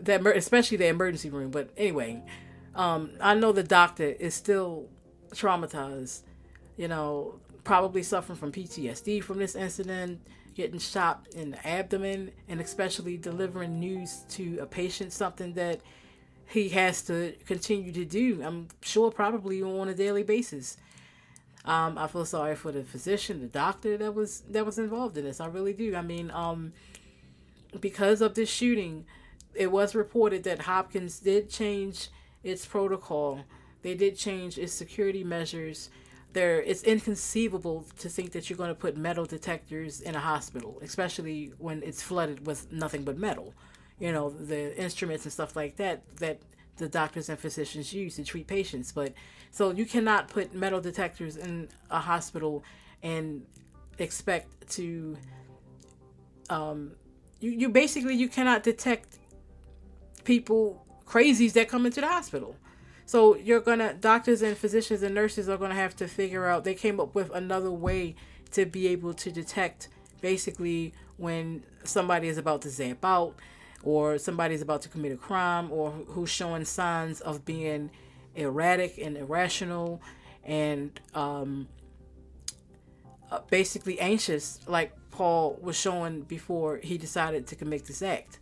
that 0.00 0.26
especially 0.26 0.78
the 0.78 0.88
emergency 0.88 1.30
room. 1.30 1.52
But 1.52 1.70
anyway, 1.76 2.24
um, 2.74 3.12
I 3.20 3.34
know 3.34 3.52
the 3.52 3.62
doctor 3.62 4.06
is 4.06 4.34
still 4.34 4.88
traumatized. 5.32 6.22
You 6.76 6.88
know, 6.88 7.38
probably 7.62 8.02
suffering 8.02 8.36
from 8.36 8.50
PTSD 8.50 9.22
from 9.22 9.38
this 9.38 9.54
incident, 9.54 10.26
getting 10.56 10.80
shot 10.80 11.24
in 11.36 11.52
the 11.52 11.68
abdomen, 11.68 12.32
and 12.48 12.60
especially 12.60 13.16
delivering 13.16 13.78
news 13.78 14.24
to 14.30 14.58
a 14.58 14.66
patient, 14.66 15.12
something 15.12 15.52
that 15.52 15.82
he 16.50 16.68
has 16.70 17.02
to 17.02 17.34
continue 17.46 17.92
to 17.92 18.04
do. 18.04 18.42
I'm 18.42 18.68
sure, 18.82 19.10
probably 19.10 19.62
on 19.62 19.88
a 19.88 19.94
daily 19.94 20.24
basis. 20.24 20.76
Um, 21.64 21.96
I 21.96 22.06
feel 22.06 22.24
sorry 22.24 22.56
for 22.56 22.72
the 22.72 22.82
physician, 22.82 23.40
the 23.40 23.46
doctor 23.46 23.96
that 23.98 24.14
was 24.14 24.40
that 24.50 24.66
was 24.66 24.78
involved 24.78 25.16
in 25.16 25.24
this. 25.24 25.40
I 25.40 25.46
really 25.46 25.74
do. 25.74 25.94
I 25.94 26.02
mean, 26.02 26.30
um, 26.30 26.72
because 27.80 28.20
of 28.20 28.34
this 28.34 28.48
shooting, 28.48 29.04
it 29.54 29.70
was 29.70 29.94
reported 29.94 30.42
that 30.44 30.62
Hopkins 30.62 31.20
did 31.20 31.50
change 31.50 32.08
its 32.42 32.66
protocol. 32.66 33.44
They 33.82 33.94
did 33.94 34.16
change 34.16 34.58
its 34.58 34.72
security 34.72 35.22
measures. 35.22 35.90
There, 36.32 36.62
it's 36.62 36.82
inconceivable 36.84 37.86
to 37.98 38.08
think 38.08 38.32
that 38.32 38.48
you're 38.48 38.56
going 38.56 38.70
to 38.70 38.74
put 38.74 38.96
metal 38.96 39.26
detectors 39.26 40.00
in 40.00 40.14
a 40.14 40.20
hospital, 40.20 40.78
especially 40.82 41.52
when 41.58 41.82
it's 41.82 42.02
flooded 42.02 42.46
with 42.46 42.70
nothing 42.72 43.02
but 43.02 43.18
metal. 43.18 43.52
You 44.00 44.12
know, 44.12 44.30
the 44.30 44.76
instruments 44.76 45.24
and 45.24 45.32
stuff 45.32 45.54
like 45.54 45.76
that 45.76 46.02
that 46.16 46.40
the 46.78 46.88
doctors 46.88 47.28
and 47.28 47.38
physicians 47.38 47.92
use 47.92 48.16
to 48.16 48.24
treat 48.24 48.48
patients. 48.48 48.90
But 48.90 49.12
so 49.52 49.70
you 49.70 49.86
cannot 49.86 50.28
put 50.28 50.54
metal 50.54 50.80
detectors 50.80 51.36
in 51.36 51.68
a 51.90 52.00
hospital 52.00 52.64
and 53.02 53.46
expect 53.98 54.68
to 54.70 55.16
um, 56.48 56.92
you, 57.40 57.50
you 57.50 57.68
basically 57.68 58.14
you 58.14 58.28
cannot 58.28 58.62
detect 58.62 59.18
people 60.24 60.84
crazies 61.06 61.52
that 61.54 61.68
come 61.68 61.86
into 61.86 62.00
the 62.00 62.06
hospital. 62.06 62.56
So 63.06 63.34
you're 63.36 63.60
gonna 63.60 63.94
doctors 63.94 64.42
and 64.42 64.56
physicians 64.56 65.02
and 65.02 65.14
nurses 65.14 65.48
are 65.48 65.56
gonna 65.56 65.74
have 65.74 65.96
to 65.96 66.06
figure 66.06 66.46
out. 66.46 66.64
They 66.64 66.74
came 66.74 67.00
up 67.00 67.14
with 67.14 67.30
another 67.34 67.70
way 67.70 68.14
to 68.52 68.66
be 68.66 68.88
able 68.88 69.14
to 69.14 69.30
detect 69.30 69.88
basically 70.20 70.92
when 71.16 71.62
somebody 71.84 72.28
is 72.28 72.38
about 72.38 72.62
to 72.62 72.70
zap 72.70 73.04
out, 73.04 73.34
or 73.82 74.18
somebody's 74.18 74.62
about 74.62 74.82
to 74.82 74.88
commit 74.88 75.12
a 75.12 75.16
crime, 75.16 75.70
or 75.72 75.90
who's 75.90 76.30
showing 76.30 76.64
signs 76.64 77.20
of 77.20 77.44
being 77.44 77.90
erratic 78.34 78.98
and 78.98 79.16
irrational, 79.16 80.00
and 80.44 81.00
um, 81.14 81.68
uh, 83.30 83.40
basically 83.50 83.98
anxious, 84.00 84.60
like 84.66 84.92
Paul 85.10 85.58
was 85.60 85.76
showing 85.76 86.22
before 86.22 86.78
he 86.78 86.98
decided 86.98 87.46
to 87.48 87.56
commit 87.56 87.84
this 87.84 88.02
act. 88.02 88.38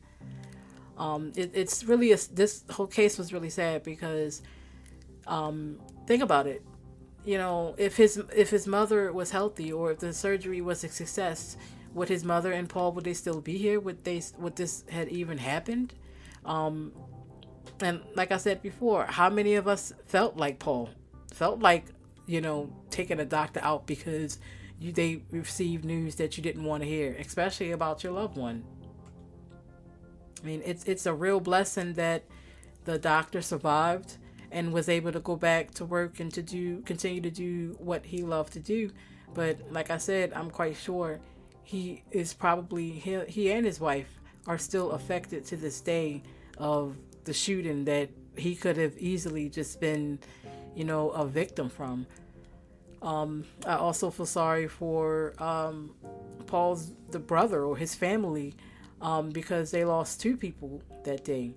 Um, 0.97 1.33
it, 1.37 1.53
it's 1.55 1.85
really 1.85 2.13
a, 2.13 2.19
this 2.33 2.65
whole 2.71 2.87
case 2.87 3.19
was 3.19 3.33
really 3.33 3.51
sad 3.51 3.83
because 3.85 4.43
um, 5.27 5.79
think 6.07 6.23
about 6.23 6.47
it. 6.47 6.63
You 7.25 7.39
know, 7.39 7.75
if 7.79 7.97
his 7.97 8.23
if 8.35 8.51
his 8.51 8.67
mother 8.67 9.13
was 9.13 9.31
healthy 9.31 9.73
or 9.73 9.93
if 9.93 9.99
the 9.99 10.13
surgery 10.13 10.61
was 10.61 10.83
a 10.85 10.89
success, 10.89 11.57
would 11.95 12.09
his 12.09 12.25
mother 12.25 12.53
and 12.53 12.69
Paul 12.69 12.93
would 12.93 13.05
they 13.05 13.15
still 13.15 13.41
be 13.41 13.59
here? 13.59 13.81
Would 13.81 14.05
they 14.05 14.23
would 14.39 14.57
this 14.57 14.85
had 14.89 15.09
even 15.09 15.39
happened? 15.39 15.95
Um, 16.45 16.93
and 17.81 18.03
like 18.15 18.33
I 18.33 18.37
said 18.37 18.63
before, 18.63 19.05
how 19.05 19.31
many 19.31 19.55
of 19.55 19.69
us 19.69 19.93
felt 20.07 20.37
like 20.37 20.59
Paul? 20.59 20.91
Felt 21.33 21.61
like 21.61 21.87
you 22.27 22.41
know 22.41 22.73
taking 22.91 23.21
a 23.21 23.25
doctor 23.25 23.61
out 23.63 23.87
because 23.87 24.39
you 24.79 24.93
they 24.93 25.23
received 25.31 25.85
news 25.85 26.15
that 26.17 26.37
you 26.37 26.43
didn't 26.43 26.65
want 26.65 26.83
to 26.83 26.89
hear, 26.89 27.17
especially 27.19 27.73
about 27.73 28.03
your 28.03 28.13
loved 28.13 28.37
one. 28.37 28.65
I 30.43 30.47
mean, 30.47 30.63
it's 30.65 30.85
it's 30.85 31.07
a 31.07 31.15
real 31.15 31.41
blessing 31.41 31.95
that 31.95 32.25
the 32.85 32.99
doctor 32.99 33.43
survived 33.43 34.19
and 34.51 34.73
was 34.73 34.89
able 34.89 35.13
to 35.13 35.21
go 35.21 35.37
back 35.37 35.73
to 35.73 35.85
work 35.85 36.21
and 36.21 36.33
to 36.33 36.43
do 36.43 36.81
continue 36.83 37.21
to 37.21 37.31
do 37.31 37.77
what 37.79 38.05
he 38.07 38.23
loved 38.23 38.53
to 38.55 38.61
do. 38.61 38.91
But 39.35 39.59
like 39.71 39.91
I 39.91 39.99
said, 39.99 40.33
I'm 40.33 40.51
quite 40.51 40.77
sure 40.77 41.21
he 41.69 42.03
is 42.11 42.33
probably 42.33 42.89
he, 42.93 43.21
he 43.29 43.53
and 43.53 43.67
his 43.67 43.79
wife 43.79 44.09
are 44.47 44.57
still 44.57 44.93
affected 44.93 45.45
to 45.45 45.55
this 45.55 45.83
day 45.83 46.23
of 46.57 46.97
the 47.25 47.35
shooting 47.35 47.85
that 47.85 48.09
he 48.39 48.55
could 48.55 48.79
have 48.79 48.97
easily 48.97 49.51
just 49.51 49.79
been, 49.79 50.19
you 50.75 50.85
know, 50.85 51.11
a 51.11 51.27
victim 51.27 51.69
from. 51.69 52.07
Um, 53.03 53.45
I 53.67 53.75
also 53.75 54.11
feel 54.11 54.25
sorry 54.25 54.67
for 54.67 55.35
um, 55.39 55.95
Paul's 56.47 56.93
the 57.11 57.19
brother 57.19 57.63
or 57.65 57.77
his 57.77 57.95
family 57.95 58.55
um, 59.03 59.29
because 59.29 59.71
they 59.71 59.85
lost 59.85 60.23
two 60.23 60.39
people 60.39 60.81
that 61.05 61.23
day. 61.23 61.53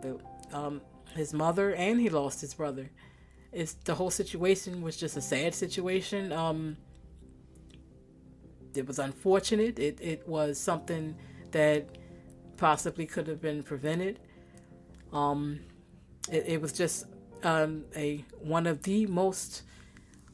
The, 0.00 0.18
um, 0.52 0.80
his 1.14 1.32
mother 1.32 1.72
and 1.72 2.00
he 2.00 2.08
lost 2.08 2.40
his 2.40 2.52
brother. 2.52 2.90
It's 3.52 3.74
the 3.74 3.94
whole 3.94 4.10
situation 4.10 4.82
was 4.82 4.96
just 4.96 5.16
a 5.16 5.20
sad 5.20 5.54
situation. 5.54 6.32
It 8.76 8.86
was 8.86 8.98
unfortunate. 8.98 9.78
It 9.78 9.98
it 10.00 10.26
was 10.28 10.58
something 10.58 11.16
that 11.52 11.86
possibly 12.56 13.06
could 13.06 13.26
have 13.26 13.40
been 13.40 13.62
prevented. 13.62 14.20
Um, 15.12 15.60
it, 16.30 16.44
it 16.46 16.60
was 16.60 16.72
just 16.72 17.06
um, 17.42 17.84
a 17.96 18.24
one 18.40 18.66
of 18.66 18.82
the 18.82 19.06
most 19.06 19.62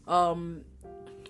um, 0.07 0.64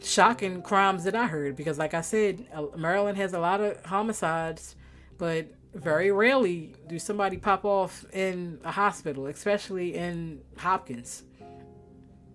shocking 0.03 0.63
crimes 0.63 1.05
that 1.05 1.15
I 1.15 1.27
heard 1.27 1.57
because, 1.57 1.79
like 1.79 1.95
I 1.95 2.01
said, 2.01 2.47
uh, 2.53 2.67
Maryland 2.77 3.17
has 3.19 3.33
a 3.33 3.39
lot 3.39 3.61
of 3.61 3.85
homicides, 3.87 4.77
but 5.17 5.47
very 5.75 6.11
rarely 6.11 6.75
do 6.89 6.99
somebody 6.99 7.37
pop 7.37 7.65
off 7.65 8.05
in 8.13 8.59
a 8.65 8.73
hospital, 8.73 9.27
especially 9.27 9.95
in 9.95 10.41
Hopkins, 10.57 11.23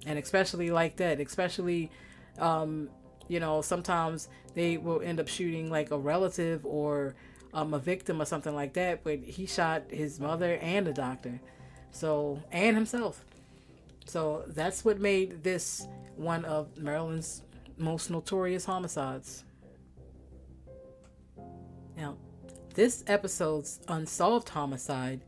and 0.05 0.17
especially 0.19 0.71
like 0.71 0.97
that, 0.97 1.19
especially. 1.19 1.91
Um, 2.39 2.89
you 3.27 3.39
know, 3.39 3.61
sometimes 3.61 4.29
they 4.53 4.77
will 4.77 5.01
end 5.01 5.19
up 5.19 5.27
shooting 5.27 5.69
like 5.69 5.91
a 5.91 5.97
relative 5.97 6.65
or 6.65 7.15
um, 7.53 7.73
a 7.73 7.79
victim 7.79 8.21
or 8.21 8.25
something 8.25 8.55
like 8.55 8.73
that, 8.73 9.03
but 9.03 9.19
he 9.19 9.45
shot 9.45 9.83
his 9.89 10.19
mother 10.19 10.57
and 10.57 10.87
a 10.87 10.93
doctor, 10.93 11.39
so 11.91 12.41
and 12.51 12.75
himself. 12.75 13.23
So 14.05 14.43
that's 14.47 14.83
what 14.83 14.99
made 14.99 15.43
this 15.43 15.87
one 16.15 16.45
of 16.45 16.77
Maryland's 16.77 17.43
most 17.77 18.09
notorious 18.09 18.65
homicides. 18.65 19.43
Now, 21.95 22.17
this 22.73 23.03
episode's 23.07 23.79
unsolved 23.87 24.49
homicide 24.49 25.21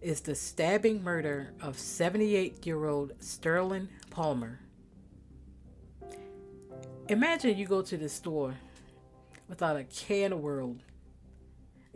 is 0.00 0.20
the 0.20 0.34
stabbing 0.34 1.02
murder 1.02 1.52
of 1.60 1.78
78 1.78 2.66
year 2.66 2.86
old 2.86 3.12
Sterling 3.20 3.88
Palmer. 4.10 4.60
Imagine 7.10 7.58
you 7.58 7.66
go 7.66 7.82
to 7.82 7.96
the 7.96 8.08
store 8.08 8.54
without 9.48 9.74
a 9.74 9.82
care 9.82 10.26
in 10.26 10.30
the 10.30 10.36
world. 10.36 10.84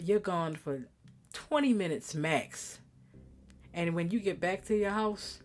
You're 0.02 0.18
gone 0.18 0.56
for 0.56 0.88
20 1.32 1.72
minutes 1.72 2.16
max. 2.16 2.80
And 3.72 3.94
when 3.94 4.10
you 4.10 4.18
get 4.18 4.40
back 4.40 4.64
to 4.64 4.76
your 4.76 4.90
house, 4.90 5.38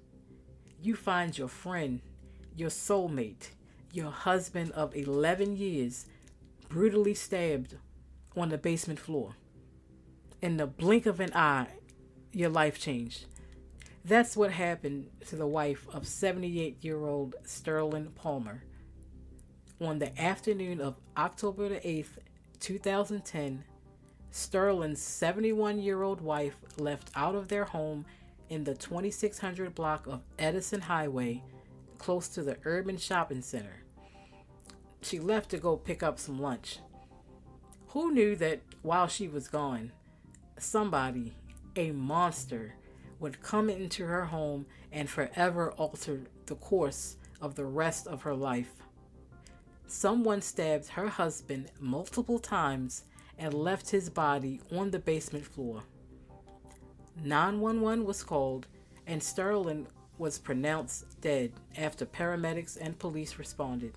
you 0.82 0.95
find 0.95 1.38
your 1.38 1.49
friend, 1.49 2.01
your 2.55 2.71
soulmate, 2.71 3.49
your 3.93 4.10
husband 4.10 4.71
of 4.71 4.95
11 4.95 5.58
years 5.58 6.08
brutally 6.67 7.13
stabbed 7.13 7.75
on 8.36 8.49
the 8.49 8.58
basement 8.58 8.99
floor. 8.99 9.36
In 10.41 10.58
the 10.58 10.65
blink 10.65 11.05
of 11.05 11.19
an 11.19 11.32
eye, 11.36 11.67
your 12.32 12.49
life 12.49 12.79
changed. 12.79 13.25
That's 14.03 14.36
what 14.36 14.49
happened 14.49 15.12
to 15.27 15.36
the 15.36 15.45
wife 15.45 15.88
of 15.93 16.08
78 16.08 16.84
year 16.84 17.05
old 17.05 17.36
Sterling 17.45 18.08
Palmer. 18.15 18.63
On 19.81 19.97
the 19.97 20.21
afternoon 20.21 20.81
of 20.81 20.95
October 21.15 21.69
the 21.69 21.75
8th, 21.75 22.17
2010, 22.59 23.63
Sterling's 24.29 25.01
71 25.01 25.79
year 25.79 26.03
old 26.03 26.19
wife 26.19 26.57
left 26.77 27.09
out 27.15 27.33
of 27.33 27.47
their 27.47 27.63
home 27.63 28.05
in 28.49 28.65
the 28.65 28.75
2600 28.75 29.73
block 29.73 30.05
of 30.05 30.21
Edison 30.37 30.81
Highway, 30.81 31.43
close 31.97 32.27
to 32.29 32.43
the 32.43 32.55
Erdman 32.55 32.99
Shopping 32.99 33.41
Center. 33.41 33.83
She 35.01 35.17
left 35.17 35.49
to 35.51 35.57
go 35.57 35.77
pick 35.77 36.03
up 36.03 36.19
some 36.19 36.41
lunch. 36.41 36.79
Who 37.89 38.11
knew 38.11 38.35
that 38.35 38.59
while 38.81 39.07
she 39.07 39.29
was 39.29 39.47
gone, 39.47 39.93
somebody, 40.57 41.37
a 41.77 41.91
monster, 41.91 42.73
would 43.21 43.41
come 43.41 43.69
into 43.69 44.05
her 44.05 44.25
home 44.25 44.65
and 44.91 45.09
forever 45.09 45.71
alter 45.71 46.23
the 46.47 46.55
course 46.55 47.15
of 47.39 47.55
the 47.55 47.65
rest 47.65 48.07
of 48.07 48.23
her 48.23 48.35
life? 48.35 48.73
Someone 49.89 50.39
stabbed 50.39 50.88
her 50.89 51.08
husband 51.08 51.71
multiple 51.80 52.38
times 52.38 53.06
and 53.39 53.56
left 53.56 53.89
his 53.89 54.08
body 54.08 54.62
on 54.71 54.91
the 54.91 54.99
basement 54.99 55.43
floor. 55.43 55.82
911 57.23 58.06
was 58.06 58.21
called, 58.21 58.67
and 59.08 59.21
Sterling 59.21 59.88
was 60.19 60.38
pronounced 60.38 61.19
dead 61.21 61.54
after 61.75 62.06
paramedics 62.06 62.78
and 62.80 62.99
police 62.99 63.39
responded. 63.39 63.95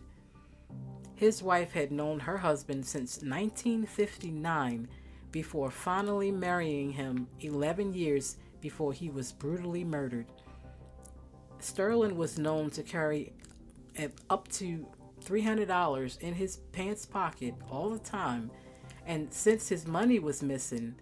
His 1.15 1.43
wife 1.43 1.73
had 1.73 1.93
known 1.93 2.21
her 2.21 2.39
husband 2.39 2.87
since 2.87 3.19
1959 3.19 4.89
before 5.31 5.71
finally 5.71 6.31
marrying 6.31 6.91
him 6.91 7.29
11 7.41 7.93
years 7.93 8.39
before 8.63 8.95
he 8.95 9.11
was 9.11 9.31
brutally 9.31 9.85
murdered. 9.85 10.27
Sterling 11.59 12.17
was 12.17 12.39
known 12.39 12.71
to 12.71 12.83
carry 12.83 13.35
up 14.31 14.49
to 14.53 14.87
$300 15.25 16.21
in 16.21 16.35
his 16.35 16.57
pants 16.73 17.07
pocket 17.07 17.55
all 17.71 17.91
the 17.91 17.99
time, 17.99 18.51
and 19.07 19.33
since 19.33 19.69
his 19.69 19.87
money 19.87 20.19
was 20.19 20.43
missing, 20.43 20.95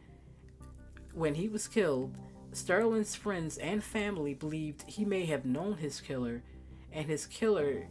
when 1.12 1.34
he 1.34 1.48
was 1.48 1.66
killed, 1.66 2.16
Sterling's 2.52 3.14
friends 3.14 3.58
and 3.58 3.82
family 3.82 4.34
believed 4.34 4.84
he 4.86 5.04
may 5.04 5.24
have 5.26 5.44
known 5.44 5.76
his 5.76 6.00
killer, 6.00 6.42
and 6.92 7.06
his 7.06 7.26
killer 7.26 7.86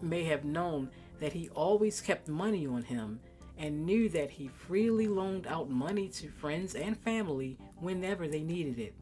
may 0.00 0.24
have 0.24 0.44
known 0.44 0.90
that 1.20 1.32
he 1.32 1.48
always 1.50 2.00
kept 2.00 2.28
money 2.28 2.66
on 2.66 2.82
him 2.82 3.20
and 3.56 3.86
knew 3.86 4.08
that 4.08 4.30
he 4.30 4.48
freely 4.48 5.06
loaned 5.06 5.46
out 5.46 5.70
money 5.70 6.08
to 6.08 6.28
friends 6.28 6.74
and 6.74 6.96
family 6.98 7.56
whenever 7.78 8.26
they 8.26 8.42
needed 8.42 8.78
it. 8.78 8.94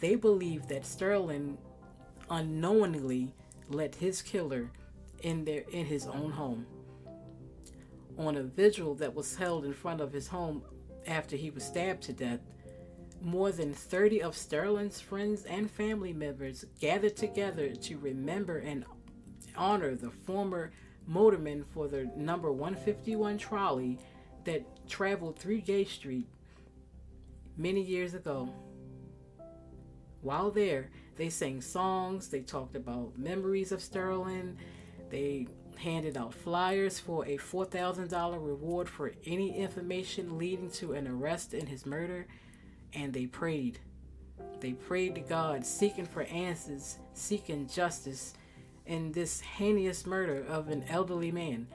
They 0.00 0.14
believed 0.14 0.68
that 0.68 0.86
Sterling 0.86 1.58
unknowingly 2.30 3.34
let 3.68 3.94
his 3.94 4.22
killer 4.22 4.70
in 5.22 5.44
their 5.44 5.64
in 5.70 5.86
his 5.86 6.06
own 6.06 6.30
home. 6.30 6.66
On 8.18 8.36
a 8.36 8.42
vigil 8.42 8.94
that 8.96 9.14
was 9.14 9.36
held 9.36 9.64
in 9.64 9.72
front 9.72 10.00
of 10.00 10.12
his 10.12 10.28
home 10.28 10.62
after 11.06 11.36
he 11.36 11.50
was 11.50 11.64
stabbed 11.64 12.02
to 12.02 12.12
death, 12.12 12.40
more 13.22 13.50
than 13.52 13.72
30 13.72 14.22
of 14.22 14.36
Sterling's 14.36 15.00
friends 15.00 15.44
and 15.44 15.70
family 15.70 16.12
members 16.12 16.64
gathered 16.80 17.16
together 17.16 17.74
to 17.74 17.98
remember 17.98 18.58
and 18.58 18.84
honor 19.56 19.94
the 19.94 20.10
former 20.10 20.72
motorman 21.10 21.64
for 21.64 21.88
the 21.88 22.10
number 22.16 22.52
151 22.52 23.38
trolley 23.38 23.98
that 24.44 24.62
traveled 24.88 25.38
through 25.38 25.60
Gay 25.60 25.84
Street 25.84 26.28
many 27.56 27.82
years 27.82 28.14
ago. 28.14 28.48
While 30.22 30.50
there, 30.50 30.90
they 31.16 31.28
sang 31.28 31.60
songs, 31.60 32.28
they 32.28 32.40
talked 32.40 32.76
about 32.76 33.18
memories 33.18 33.72
of 33.72 33.82
Sterling, 33.82 34.56
they 35.10 35.48
handed 35.76 36.16
out 36.16 36.34
flyers 36.34 36.98
for 36.98 37.24
a 37.24 37.36
$4,000 37.36 38.44
reward 38.44 38.88
for 38.88 39.12
any 39.24 39.56
information 39.56 40.38
leading 40.38 40.70
to 40.70 40.92
an 40.92 41.06
arrest 41.06 41.54
in 41.54 41.66
his 41.66 41.86
murder 41.86 42.26
and 42.92 43.12
they 43.12 43.26
prayed. 43.26 43.78
They 44.60 44.72
prayed 44.72 45.14
to 45.14 45.20
God, 45.20 45.64
seeking 45.64 46.06
for 46.06 46.22
answers, 46.24 46.98
seeking 47.12 47.68
justice 47.68 48.34
in 48.86 49.12
this 49.12 49.40
heinous 49.40 50.06
murder 50.06 50.44
of 50.48 50.68
an 50.68 50.84
elderly 50.88 51.30
man. 51.30 51.68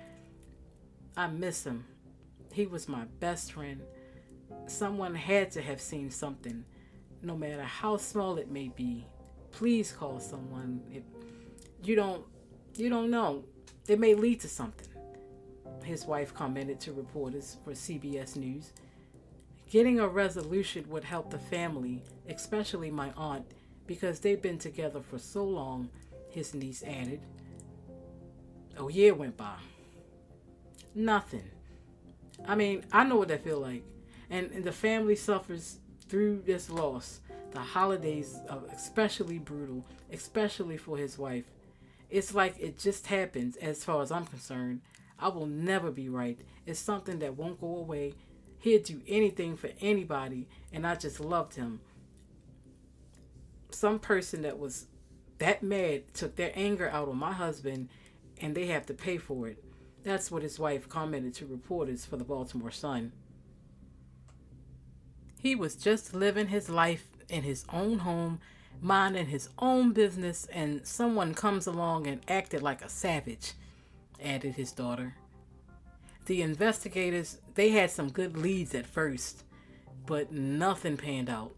I 1.15 1.28
miss 1.28 1.63
him. 1.63 1.86
He 2.52 2.65
was 2.65 2.89
my 2.89 3.06
best 3.19 3.54
friend. 3.54 3.82
Someone 4.67 5.15
had 5.15 5.52
to 5.52 5.62
have 5.62 5.80
seen 5.80 6.10
something, 6.10 6.65
no 7.22 7.38
matter 7.38 7.63
how 7.63 7.98
small 7.98 8.38
it 8.38 8.52
may 8.52 8.69
be. 8.69 9.06
Please 9.52 9.91
call 9.91 10.19
someone. 10.19 10.82
If 10.91 11.04
you 11.84 11.96
don't, 11.96 12.26
you 12.75 12.89
don't 12.89 13.09
know. 13.09 13.43
It 13.88 13.99
may 13.99 14.13
lead 14.13 14.39
to 14.41 14.47
something. 14.47 14.88
His 15.83 16.05
wife 16.05 16.33
commented 16.33 16.79
to 16.81 16.93
reporters 16.93 17.57
for 17.63 17.71
CBS 17.71 18.36
News. 18.36 18.71
Getting 19.69 19.99
a 19.99 20.07
resolution 20.07 20.86
would 20.89 21.03
help 21.03 21.29
the 21.29 21.39
family, 21.39 22.03
especially 22.29 22.91
my 22.91 23.12
aunt, 23.17 23.45
because 23.88 24.19
they've 24.19 24.41
been 24.41 24.57
together 24.57 25.01
for 25.01 25.19
so 25.19 25.43
long, 25.43 25.89
his 26.29 26.53
niece 26.53 26.83
added. 26.83 27.21
A 28.77 28.91
year 28.91 29.13
went 29.13 29.36
by. 29.36 29.57
Nothing. 30.95 31.49
I 32.47 32.55
mean, 32.55 32.83
I 32.91 33.03
know 33.03 33.17
what 33.17 33.27
that 33.29 33.43
feel 33.43 33.59
like. 33.59 33.83
And, 34.29 34.51
and 34.51 34.63
the 34.63 34.71
family 34.71 35.15
suffers 35.15 35.79
through 36.07 36.41
this 36.45 36.69
loss. 36.69 37.19
The 37.51 37.59
holidays 37.59 38.39
are 38.49 38.62
especially 38.73 39.38
brutal, 39.38 39.86
especially 40.12 40.77
for 40.77 40.97
his 40.97 41.17
wife. 41.17 41.45
It's 42.13 42.34
like 42.34 42.60
it 42.60 42.78
just 42.80 43.08
happens 43.08 43.58
as 43.58 43.84
far 43.84 44.02
as 44.02 44.12
I'm 44.12 44.26
concerned. 44.26 44.82
I 45.19 45.28
will 45.30 45.47
never 45.47 45.91
be 45.91 46.10
right. 46.10 46.39
It's 46.65 46.80
something 46.80 47.19
that 47.19 47.36
won't 47.36 47.60
go 47.60 47.76
away 47.76 48.13
He'd 48.63 48.86
do 48.86 49.02
anything 49.10 49.58
for 49.58 49.71
anybody, 49.82 50.47
and 50.71 50.88
I 50.88 50.95
just 50.95 51.19
loved 51.19 51.56
him. 51.56 51.82
Some 53.71 53.99
person 53.99 54.43
that 54.43 54.58
was 54.58 54.86
that 55.39 55.62
mad 55.62 56.13
took 56.13 56.38
their 56.38 56.54
anger 56.56 56.89
out 56.89 57.10
on 57.10 57.17
my 57.17 57.34
husband, 57.34 57.89
and 58.39 58.56
they 58.56 58.67
have 58.67 58.86
to 58.86 58.93
pay 58.93 59.17
for 59.17 59.49
it. 59.49 59.62
That's 60.04 60.32
what 60.32 60.43
his 60.43 60.60
wife 60.60 60.88
commented 60.88 61.34
to 61.36 61.45
reporters 61.45 62.06
for 62.06 62.15
the 62.15 62.23
Baltimore 62.23 62.71
Sun. 62.71 63.12
He 65.41 65.56
was 65.56 65.76
just 65.76 66.13
living 66.13 66.47
his 66.47 66.69
life 66.69 67.08
in 67.28 67.43
his 67.43 67.65
own 67.67 67.99
home, 67.99 68.39
minding 68.84 69.28
his 69.28 69.50
own 69.58 69.93
business, 69.93 70.48
and 70.52 70.86
someone 70.86 71.34
comes 71.34 71.65
along 71.65 72.06
and 72.06 72.22
acted 72.28 72.62
like 72.62 72.84
a 72.84 72.89
savage, 72.89 73.54
added 74.22 74.54
his 74.54 74.72
daughter 74.72 75.15
the 76.26 76.41
investigators 76.41 77.38
they 77.56 77.69
had 77.69 77.91
some 77.91 78.10
good 78.10 78.38
leads 78.38 78.74
at 78.74 78.86
first, 78.86 79.43
but 80.06 80.32
nothing 80.32 80.98
panned 80.98 81.30
out. 81.30 81.54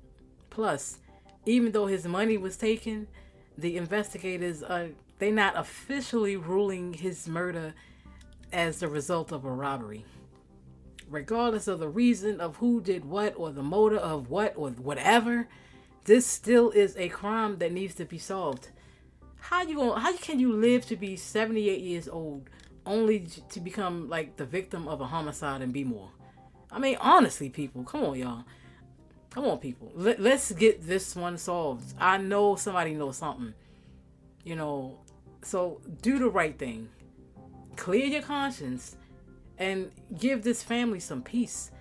Plus, 0.50 1.00
even 1.46 1.72
though 1.72 1.86
his 1.86 2.08
money 2.08 2.38
was 2.38 2.58
taken, 2.58 3.08
the 3.58 3.78
investigators 3.78 4.64
are 4.64 4.90
they 5.20 5.32
not 5.32 5.58
officially 5.58 6.36
ruling 6.36 6.94
his 6.94 7.28
murder 7.28 7.74
as 8.52 8.80
the 8.80 8.88
result 8.88 9.32
of 9.32 9.46
a 9.46 9.52
robbery. 9.52 10.06
Regardless 11.10 11.68
of 11.68 11.80
the 11.80 11.88
reason 11.88 12.42
of 12.42 12.58
who 12.58 12.82
did 12.82 13.06
what 13.06 13.34
or 13.38 13.52
the 13.52 13.64
motive 13.64 14.00
of 14.00 14.30
what 14.30 14.54
or 14.56 14.72
whatever, 14.72 15.48
this 16.06 16.26
still 16.26 16.72
is 16.72 16.96
a 16.98 17.10
crime 17.10 17.58
that 17.58 17.72
needs 17.72 17.96
to 17.96 18.06
be 18.06 18.18
solved. 18.18 18.70
How 19.39 19.63
you 19.63 19.76
going 19.76 20.00
how 20.00 20.15
can 20.18 20.39
you 20.39 20.54
live 20.54 20.86
to 20.88 20.96
be 20.96 21.15
78 21.15 21.82
years 21.82 22.08
old 22.08 22.50
only 22.86 23.28
to 23.50 23.60
become 23.60 24.10
like 24.10 24.38
the 24.38 24.46
victim 24.46 24.88
of 24.88 25.02
a 25.02 25.06
homicide 25.06 25.62
and 25.62 25.74
be 25.74 25.84
more? 25.84 26.10
I 26.72 26.80
mean, 26.80 26.98
honestly, 27.00 27.50
people, 27.50 27.84
come 27.84 28.04
on, 28.04 28.18
y'all. 28.18 28.44
Come 29.30 29.46
on, 29.46 29.58
people. 29.60 29.91
Let, 29.96 30.20
let's 30.20 30.52
get 30.52 30.86
this 30.86 31.15
one 31.15 31.38
solved. 31.38 31.94
I 32.00 32.18
know 32.18 32.56
somebody 32.56 32.94
knows 32.94 33.18
something. 33.18 33.54
You 34.44 34.56
know, 34.56 35.00
so 35.41 35.82
do 36.02 36.20
the 36.20 36.30
right 36.30 36.58
thing. 36.58 36.89
Clear 37.76 38.06
your 38.06 38.22
conscience 38.22 38.96
and 39.58 39.91
give 40.18 40.44
this 40.44 40.63
family 40.63 41.00
some 41.00 41.22
peace. 41.22 41.72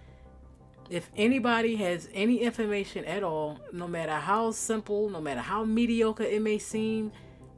If 0.95 1.11
anybody 1.17 1.75
has 1.75 2.09
any 2.15 2.43
information 2.43 3.05
at 3.05 3.25
all, 3.25 3.59
no 3.73 3.89
matter 3.89 4.13
how 4.13 4.53
simple, 4.53 5.11
no 5.11 5.21
matter 5.21 5.41
how 5.41 5.65
mediocre 5.65 6.23
it 6.23 6.41
may 6.41 6.59
seem, 6.59 7.11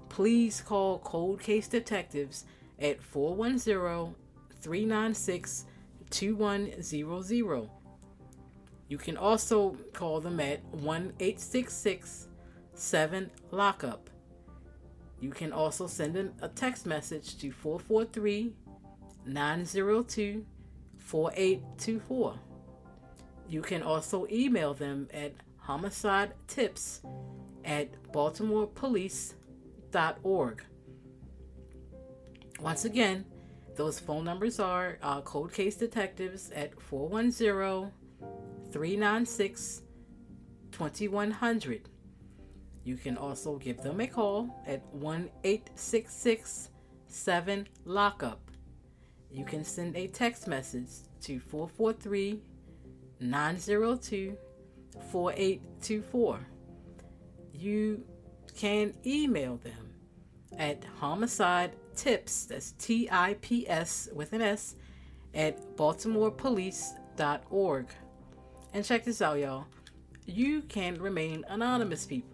please 0.09 0.63
call 0.63 1.01
Cold 1.01 1.41
Case 1.41 1.69
Detectives 1.69 2.47
at 2.81 3.03
410 3.03 4.15
396 4.63 5.67
2100. 6.09 7.69
You 8.89 8.97
can 8.97 9.19
also 9.19 9.77
call 9.93 10.23
them 10.23 10.41
at 10.41 10.65
1 10.73 11.13
866 11.21 12.29
7 12.73 13.31
Lockup. 13.51 14.09
You 15.21 15.29
can 15.29 15.53
also 15.53 15.87
send 15.87 16.33
a 16.41 16.49
text 16.49 16.87
message 16.87 17.37
to 17.41 17.53
443 17.53 18.55
902 19.27 20.47
4824. 20.97 22.39
You 23.49 23.63
can 23.63 23.83
also 23.83 24.27
email 24.31 24.75
them 24.75 25.09
at 25.13 25.33
homicide 25.59 26.33
tips 26.49 27.01
at 27.65 27.89
baltimorepolice.org. 28.13 30.65
Once 32.61 32.85
again, 32.85 33.25
those 33.77 34.01
phone 34.01 34.25
numbers 34.25 34.59
are 34.59 34.99
uh, 35.03 35.21
Cold 35.21 35.53
Case 35.53 35.77
Detectives 35.77 36.51
at 36.51 36.81
410 36.81 37.93
396 38.73 39.83
2100. 40.73 41.89
You 42.85 42.97
can 42.97 43.17
also 43.17 43.57
give 43.57 43.83
them 43.83 44.01
a 44.01 44.07
call 44.07 44.63
at 44.67 44.83
1 44.95 45.31
866 45.45 46.71
7 47.09 47.69
Lockup. 47.85 48.51
You 49.31 49.45
can 49.45 49.65
send 49.65 49.97
a 49.97 50.07
text 50.07 50.47
message 50.47 50.91
to 51.23 51.41
443 51.41 52.41
902 53.21 54.37
4824. 55.11 56.41
You 57.53 58.03
can 58.57 58.95
email 59.05 59.59
them 59.59 59.93
at 60.59 60.83
homicide 60.99 61.73
tips, 61.95 62.47
that's 62.47 62.73
T 62.73 63.09
I 63.11 63.37
P 63.41 63.69
S 63.69 64.09
with 64.15 64.33
an 64.33 64.43
S, 64.43 64.77
at 65.35 65.77
baltimorepolice.org. 65.77 67.87
And 68.73 68.85
check 68.85 69.05
this 69.05 69.23
out, 69.23 69.39
y'all. 69.39 69.67
You 70.27 70.63
can 70.63 71.01
remain 71.01 71.45
anonymous, 71.49 72.05
people. 72.07 72.31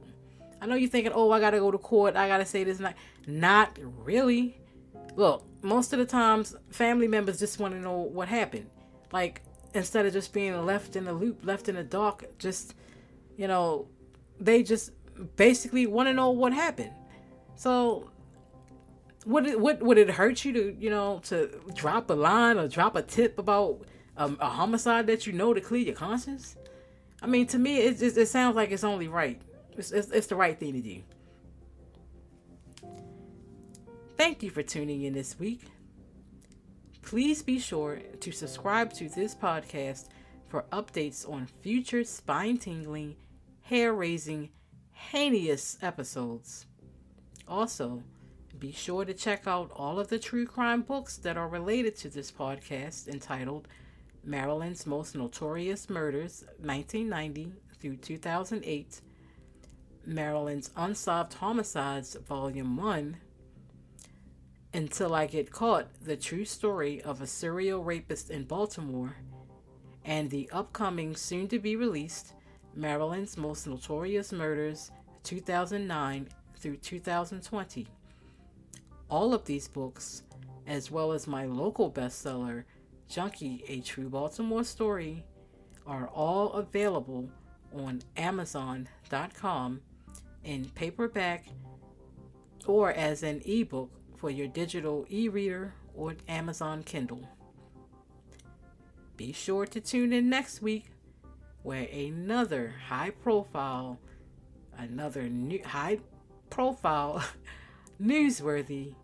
I 0.61 0.67
know 0.67 0.77
you're 0.77 0.89
thinking, 0.89 1.13
oh, 1.15 1.31
I 1.31 1.41
gotta 1.41 1.59
go 1.59 1.71
to 1.71 1.79
court. 1.79 2.17
I 2.17 2.29
gotta 2.29 2.47
say 2.47 2.65
this. 2.65 2.81
Not, 2.81 2.95
not 3.27 3.79
really. 4.05 4.59
Look, 5.17 5.45
most 5.63 5.93
of 5.93 5.99
the 5.99 6.07
times, 6.07 6.57
family 6.71 7.09
members 7.09 7.39
just 7.39 7.59
want 7.59 7.75
to 7.75 7.81
know 7.81 7.99
what 7.99 8.29
happened. 8.29 8.71
Like, 9.13 9.43
instead 9.75 10.07
of 10.07 10.13
just 10.13 10.33
being 10.33 10.65
left 10.65 10.97
in 10.97 11.05
the 11.05 11.13
loop, 11.13 11.45
left 11.45 11.69
in 11.69 11.77
the 11.77 11.85
dark, 11.85 12.39
just, 12.39 12.75
you 13.37 13.49
know, 13.49 13.89
they 14.41 14.63
just 14.63 14.93
basically 15.37 15.87
want 15.87 16.09
to 16.09 16.13
know 16.13 16.31
what 16.31 16.53
happened. 16.53 16.93
So, 17.55 18.11
would 19.25 19.47
it 19.47 19.61
would 19.61 19.83
would 19.83 19.99
it 19.99 20.11
hurt 20.11 20.45
you 20.45 20.53
to 20.53 20.77
you 20.81 20.91
know 20.91 21.21
to 21.25 21.49
drop 21.75 22.11
a 22.11 22.15
line 22.15 22.59
or 22.59 22.67
drop 22.67 22.97
a 22.97 23.03
tip 23.03 23.39
about 23.39 23.83
um, 24.17 24.37
a 24.41 24.49
homicide 24.49 25.07
that 25.07 25.27
you 25.27 25.33
know 25.33 25.55
to 25.55 25.61
clear 25.61 25.83
your 25.83 25.95
conscience? 25.95 26.57
I 27.21 27.27
mean, 27.27 27.47
to 27.49 27.59
me, 27.59 27.79
it 27.79 27.99
just 27.99 28.17
it 28.17 28.27
sounds 28.27 28.57
like 28.57 28.73
it's 28.73 28.85
only 28.85 29.09
right. 29.09 29.41
It's, 29.77 29.93
it's, 29.93 30.11
it's 30.11 30.27
the 30.27 30.37
right 30.37 30.59
thing 30.59 30.73
to 30.75 30.81
do. 30.81 31.03
Thank 34.19 34.43
you 34.43 34.51
for 34.51 34.63
tuning 34.63 35.03
in 35.03 35.15
this 35.15 35.39
week. 35.39 35.63
Please 37.13 37.43
be 37.43 37.59
sure 37.59 37.99
to 38.21 38.33
subscribe 38.33 38.91
to 38.95 39.07
this 39.07 39.35
podcast 39.35 40.07
for 40.49 40.65
updates 40.73 41.31
on 41.31 41.47
future 41.61 42.05
spine 42.05 42.57
tingling, 42.57 43.17
hair 43.61 43.93
raising, 43.93 44.49
heinous 44.93 45.77
episodes. 45.83 46.65
Also, 47.47 48.03
be 48.59 48.73
sure 48.73 49.05
to 49.05 49.13
check 49.13 49.47
out 49.47 49.71
all 49.77 50.01
of 50.01 50.09
the 50.09 50.19
true 50.19 50.47
crime 50.47 50.81
books 50.81 51.19
that 51.19 51.37
are 51.37 51.49
related 51.49 51.97
to 51.97 52.09
this 52.09 52.33
podcast 52.33 53.09
entitled 53.09 53.69
Maryland's 54.25 54.87
Most 54.87 55.15
Notorious 55.15 55.91
Murders 55.91 56.45
1990 56.61 57.53
through 57.79 57.97
2008 57.97 59.03
Maryland's 60.07 60.71
Unsolved 60.79 61.35
Homicides, 61.35 62.15
Volume 62.27 62.79
1, 62.79 63.19
Until 64.75 65.15
I 65.15 65.27
Get 65.27 65.51
Caught 65.51 65.89
The 66.03 66.17
True 66.17 66.47
Story 66.47 67.03
of 67.03 67.21
a 67.21 67.27
Serial 67.27 67.85
Rapist 67.85 68.31
in 68.31 68.45
Baltimore, 68.45 69.15
and 70.07 70.31
the 70.31 70.49
upcoming, 70.51 71.15
soon 71.15 71.47
to 71.49 71.59
be 71.59 71.77
released, 71.77 72.33
Maryland's 72.75 73.37
Most 73.37 73.67
Notorious 73.67 74.33
Murders 74.33 74.91
2009 75.25 76.27
through 76.57 76.77
2020. 76.79 77.87
All 79.11 79.35
of 79.35 79.45
these 79.45 79.69
books, 79.69 80.23
as 80.67 80.91
well 80.91 81.13
as 81.13 81.27
my 81.27 81.45
local 81.45 81.91
bestseller, 81.91 82.65
Junkie, 83.11 83.65
A 83.69 83.81
True 83.81 84.09
Baltimore 84.09 84.65
Story, 84.65 85.23
are 85.87 86.09
all 86.09 86.55
available 86.55 87.29
on 87.75 88.01
Amazon.com 88.17 89.83
in 90.45 90.65
paperback 90.71 91.45
or 92.67 92.93
as 92.93 93.23
an 93.23 93.43
ebook 93.45 93.91
for 94.23 94.31
your 94.31 94.47
digital 94.47 95.05
e 95.11 95.29
reader 95.29 95.75
or 95.97 96.15
Amazon 96.29 96.85
Kindle. 96.85 97.29
Be 99.17 99.33
sure 99.33 99.67
to 99.67 99.81
tune 99.81 100.13
in 100.13 100.31
next 100.31 100.63
week 100.63 100.93
where 101.65 101.89
another 101.93 102.73
high 102.87 103.11
profile, 103.11 103.99
another 104.79 105.29
new 105.29 105.61
high 105.65 105.99
profile, 106.51 107.25
newsworthy 108.01 108.95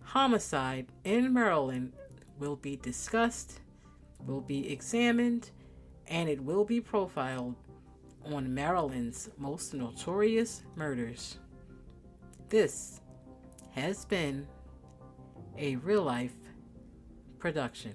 homicide 0.00 0.86
in 1.02 1.34
Maryland 1.34 1.92
will 2.38 2.56
be 2.56 2.76
discussed, 2.76 3.58
will 4.24 4.40
be 4.40 4.70
examined, 4.70 5.50
and 6.06 6.28
it 6.28 6.40
will 6.40 6.64
be 6.64 6.80
profiled 6.80 7.56
on 8.26 8.54
Maryland's 8.54 9.28
most 9.38 9.74
notorious 9.74 10.62
murders. 10.76 11.38
This 12.48 13.00
has 13.72 14.04
been 14.04 14.46
a 15.58 15.76
real 15.76 16.02
life 16.02 16.32
production. 17.38 17.94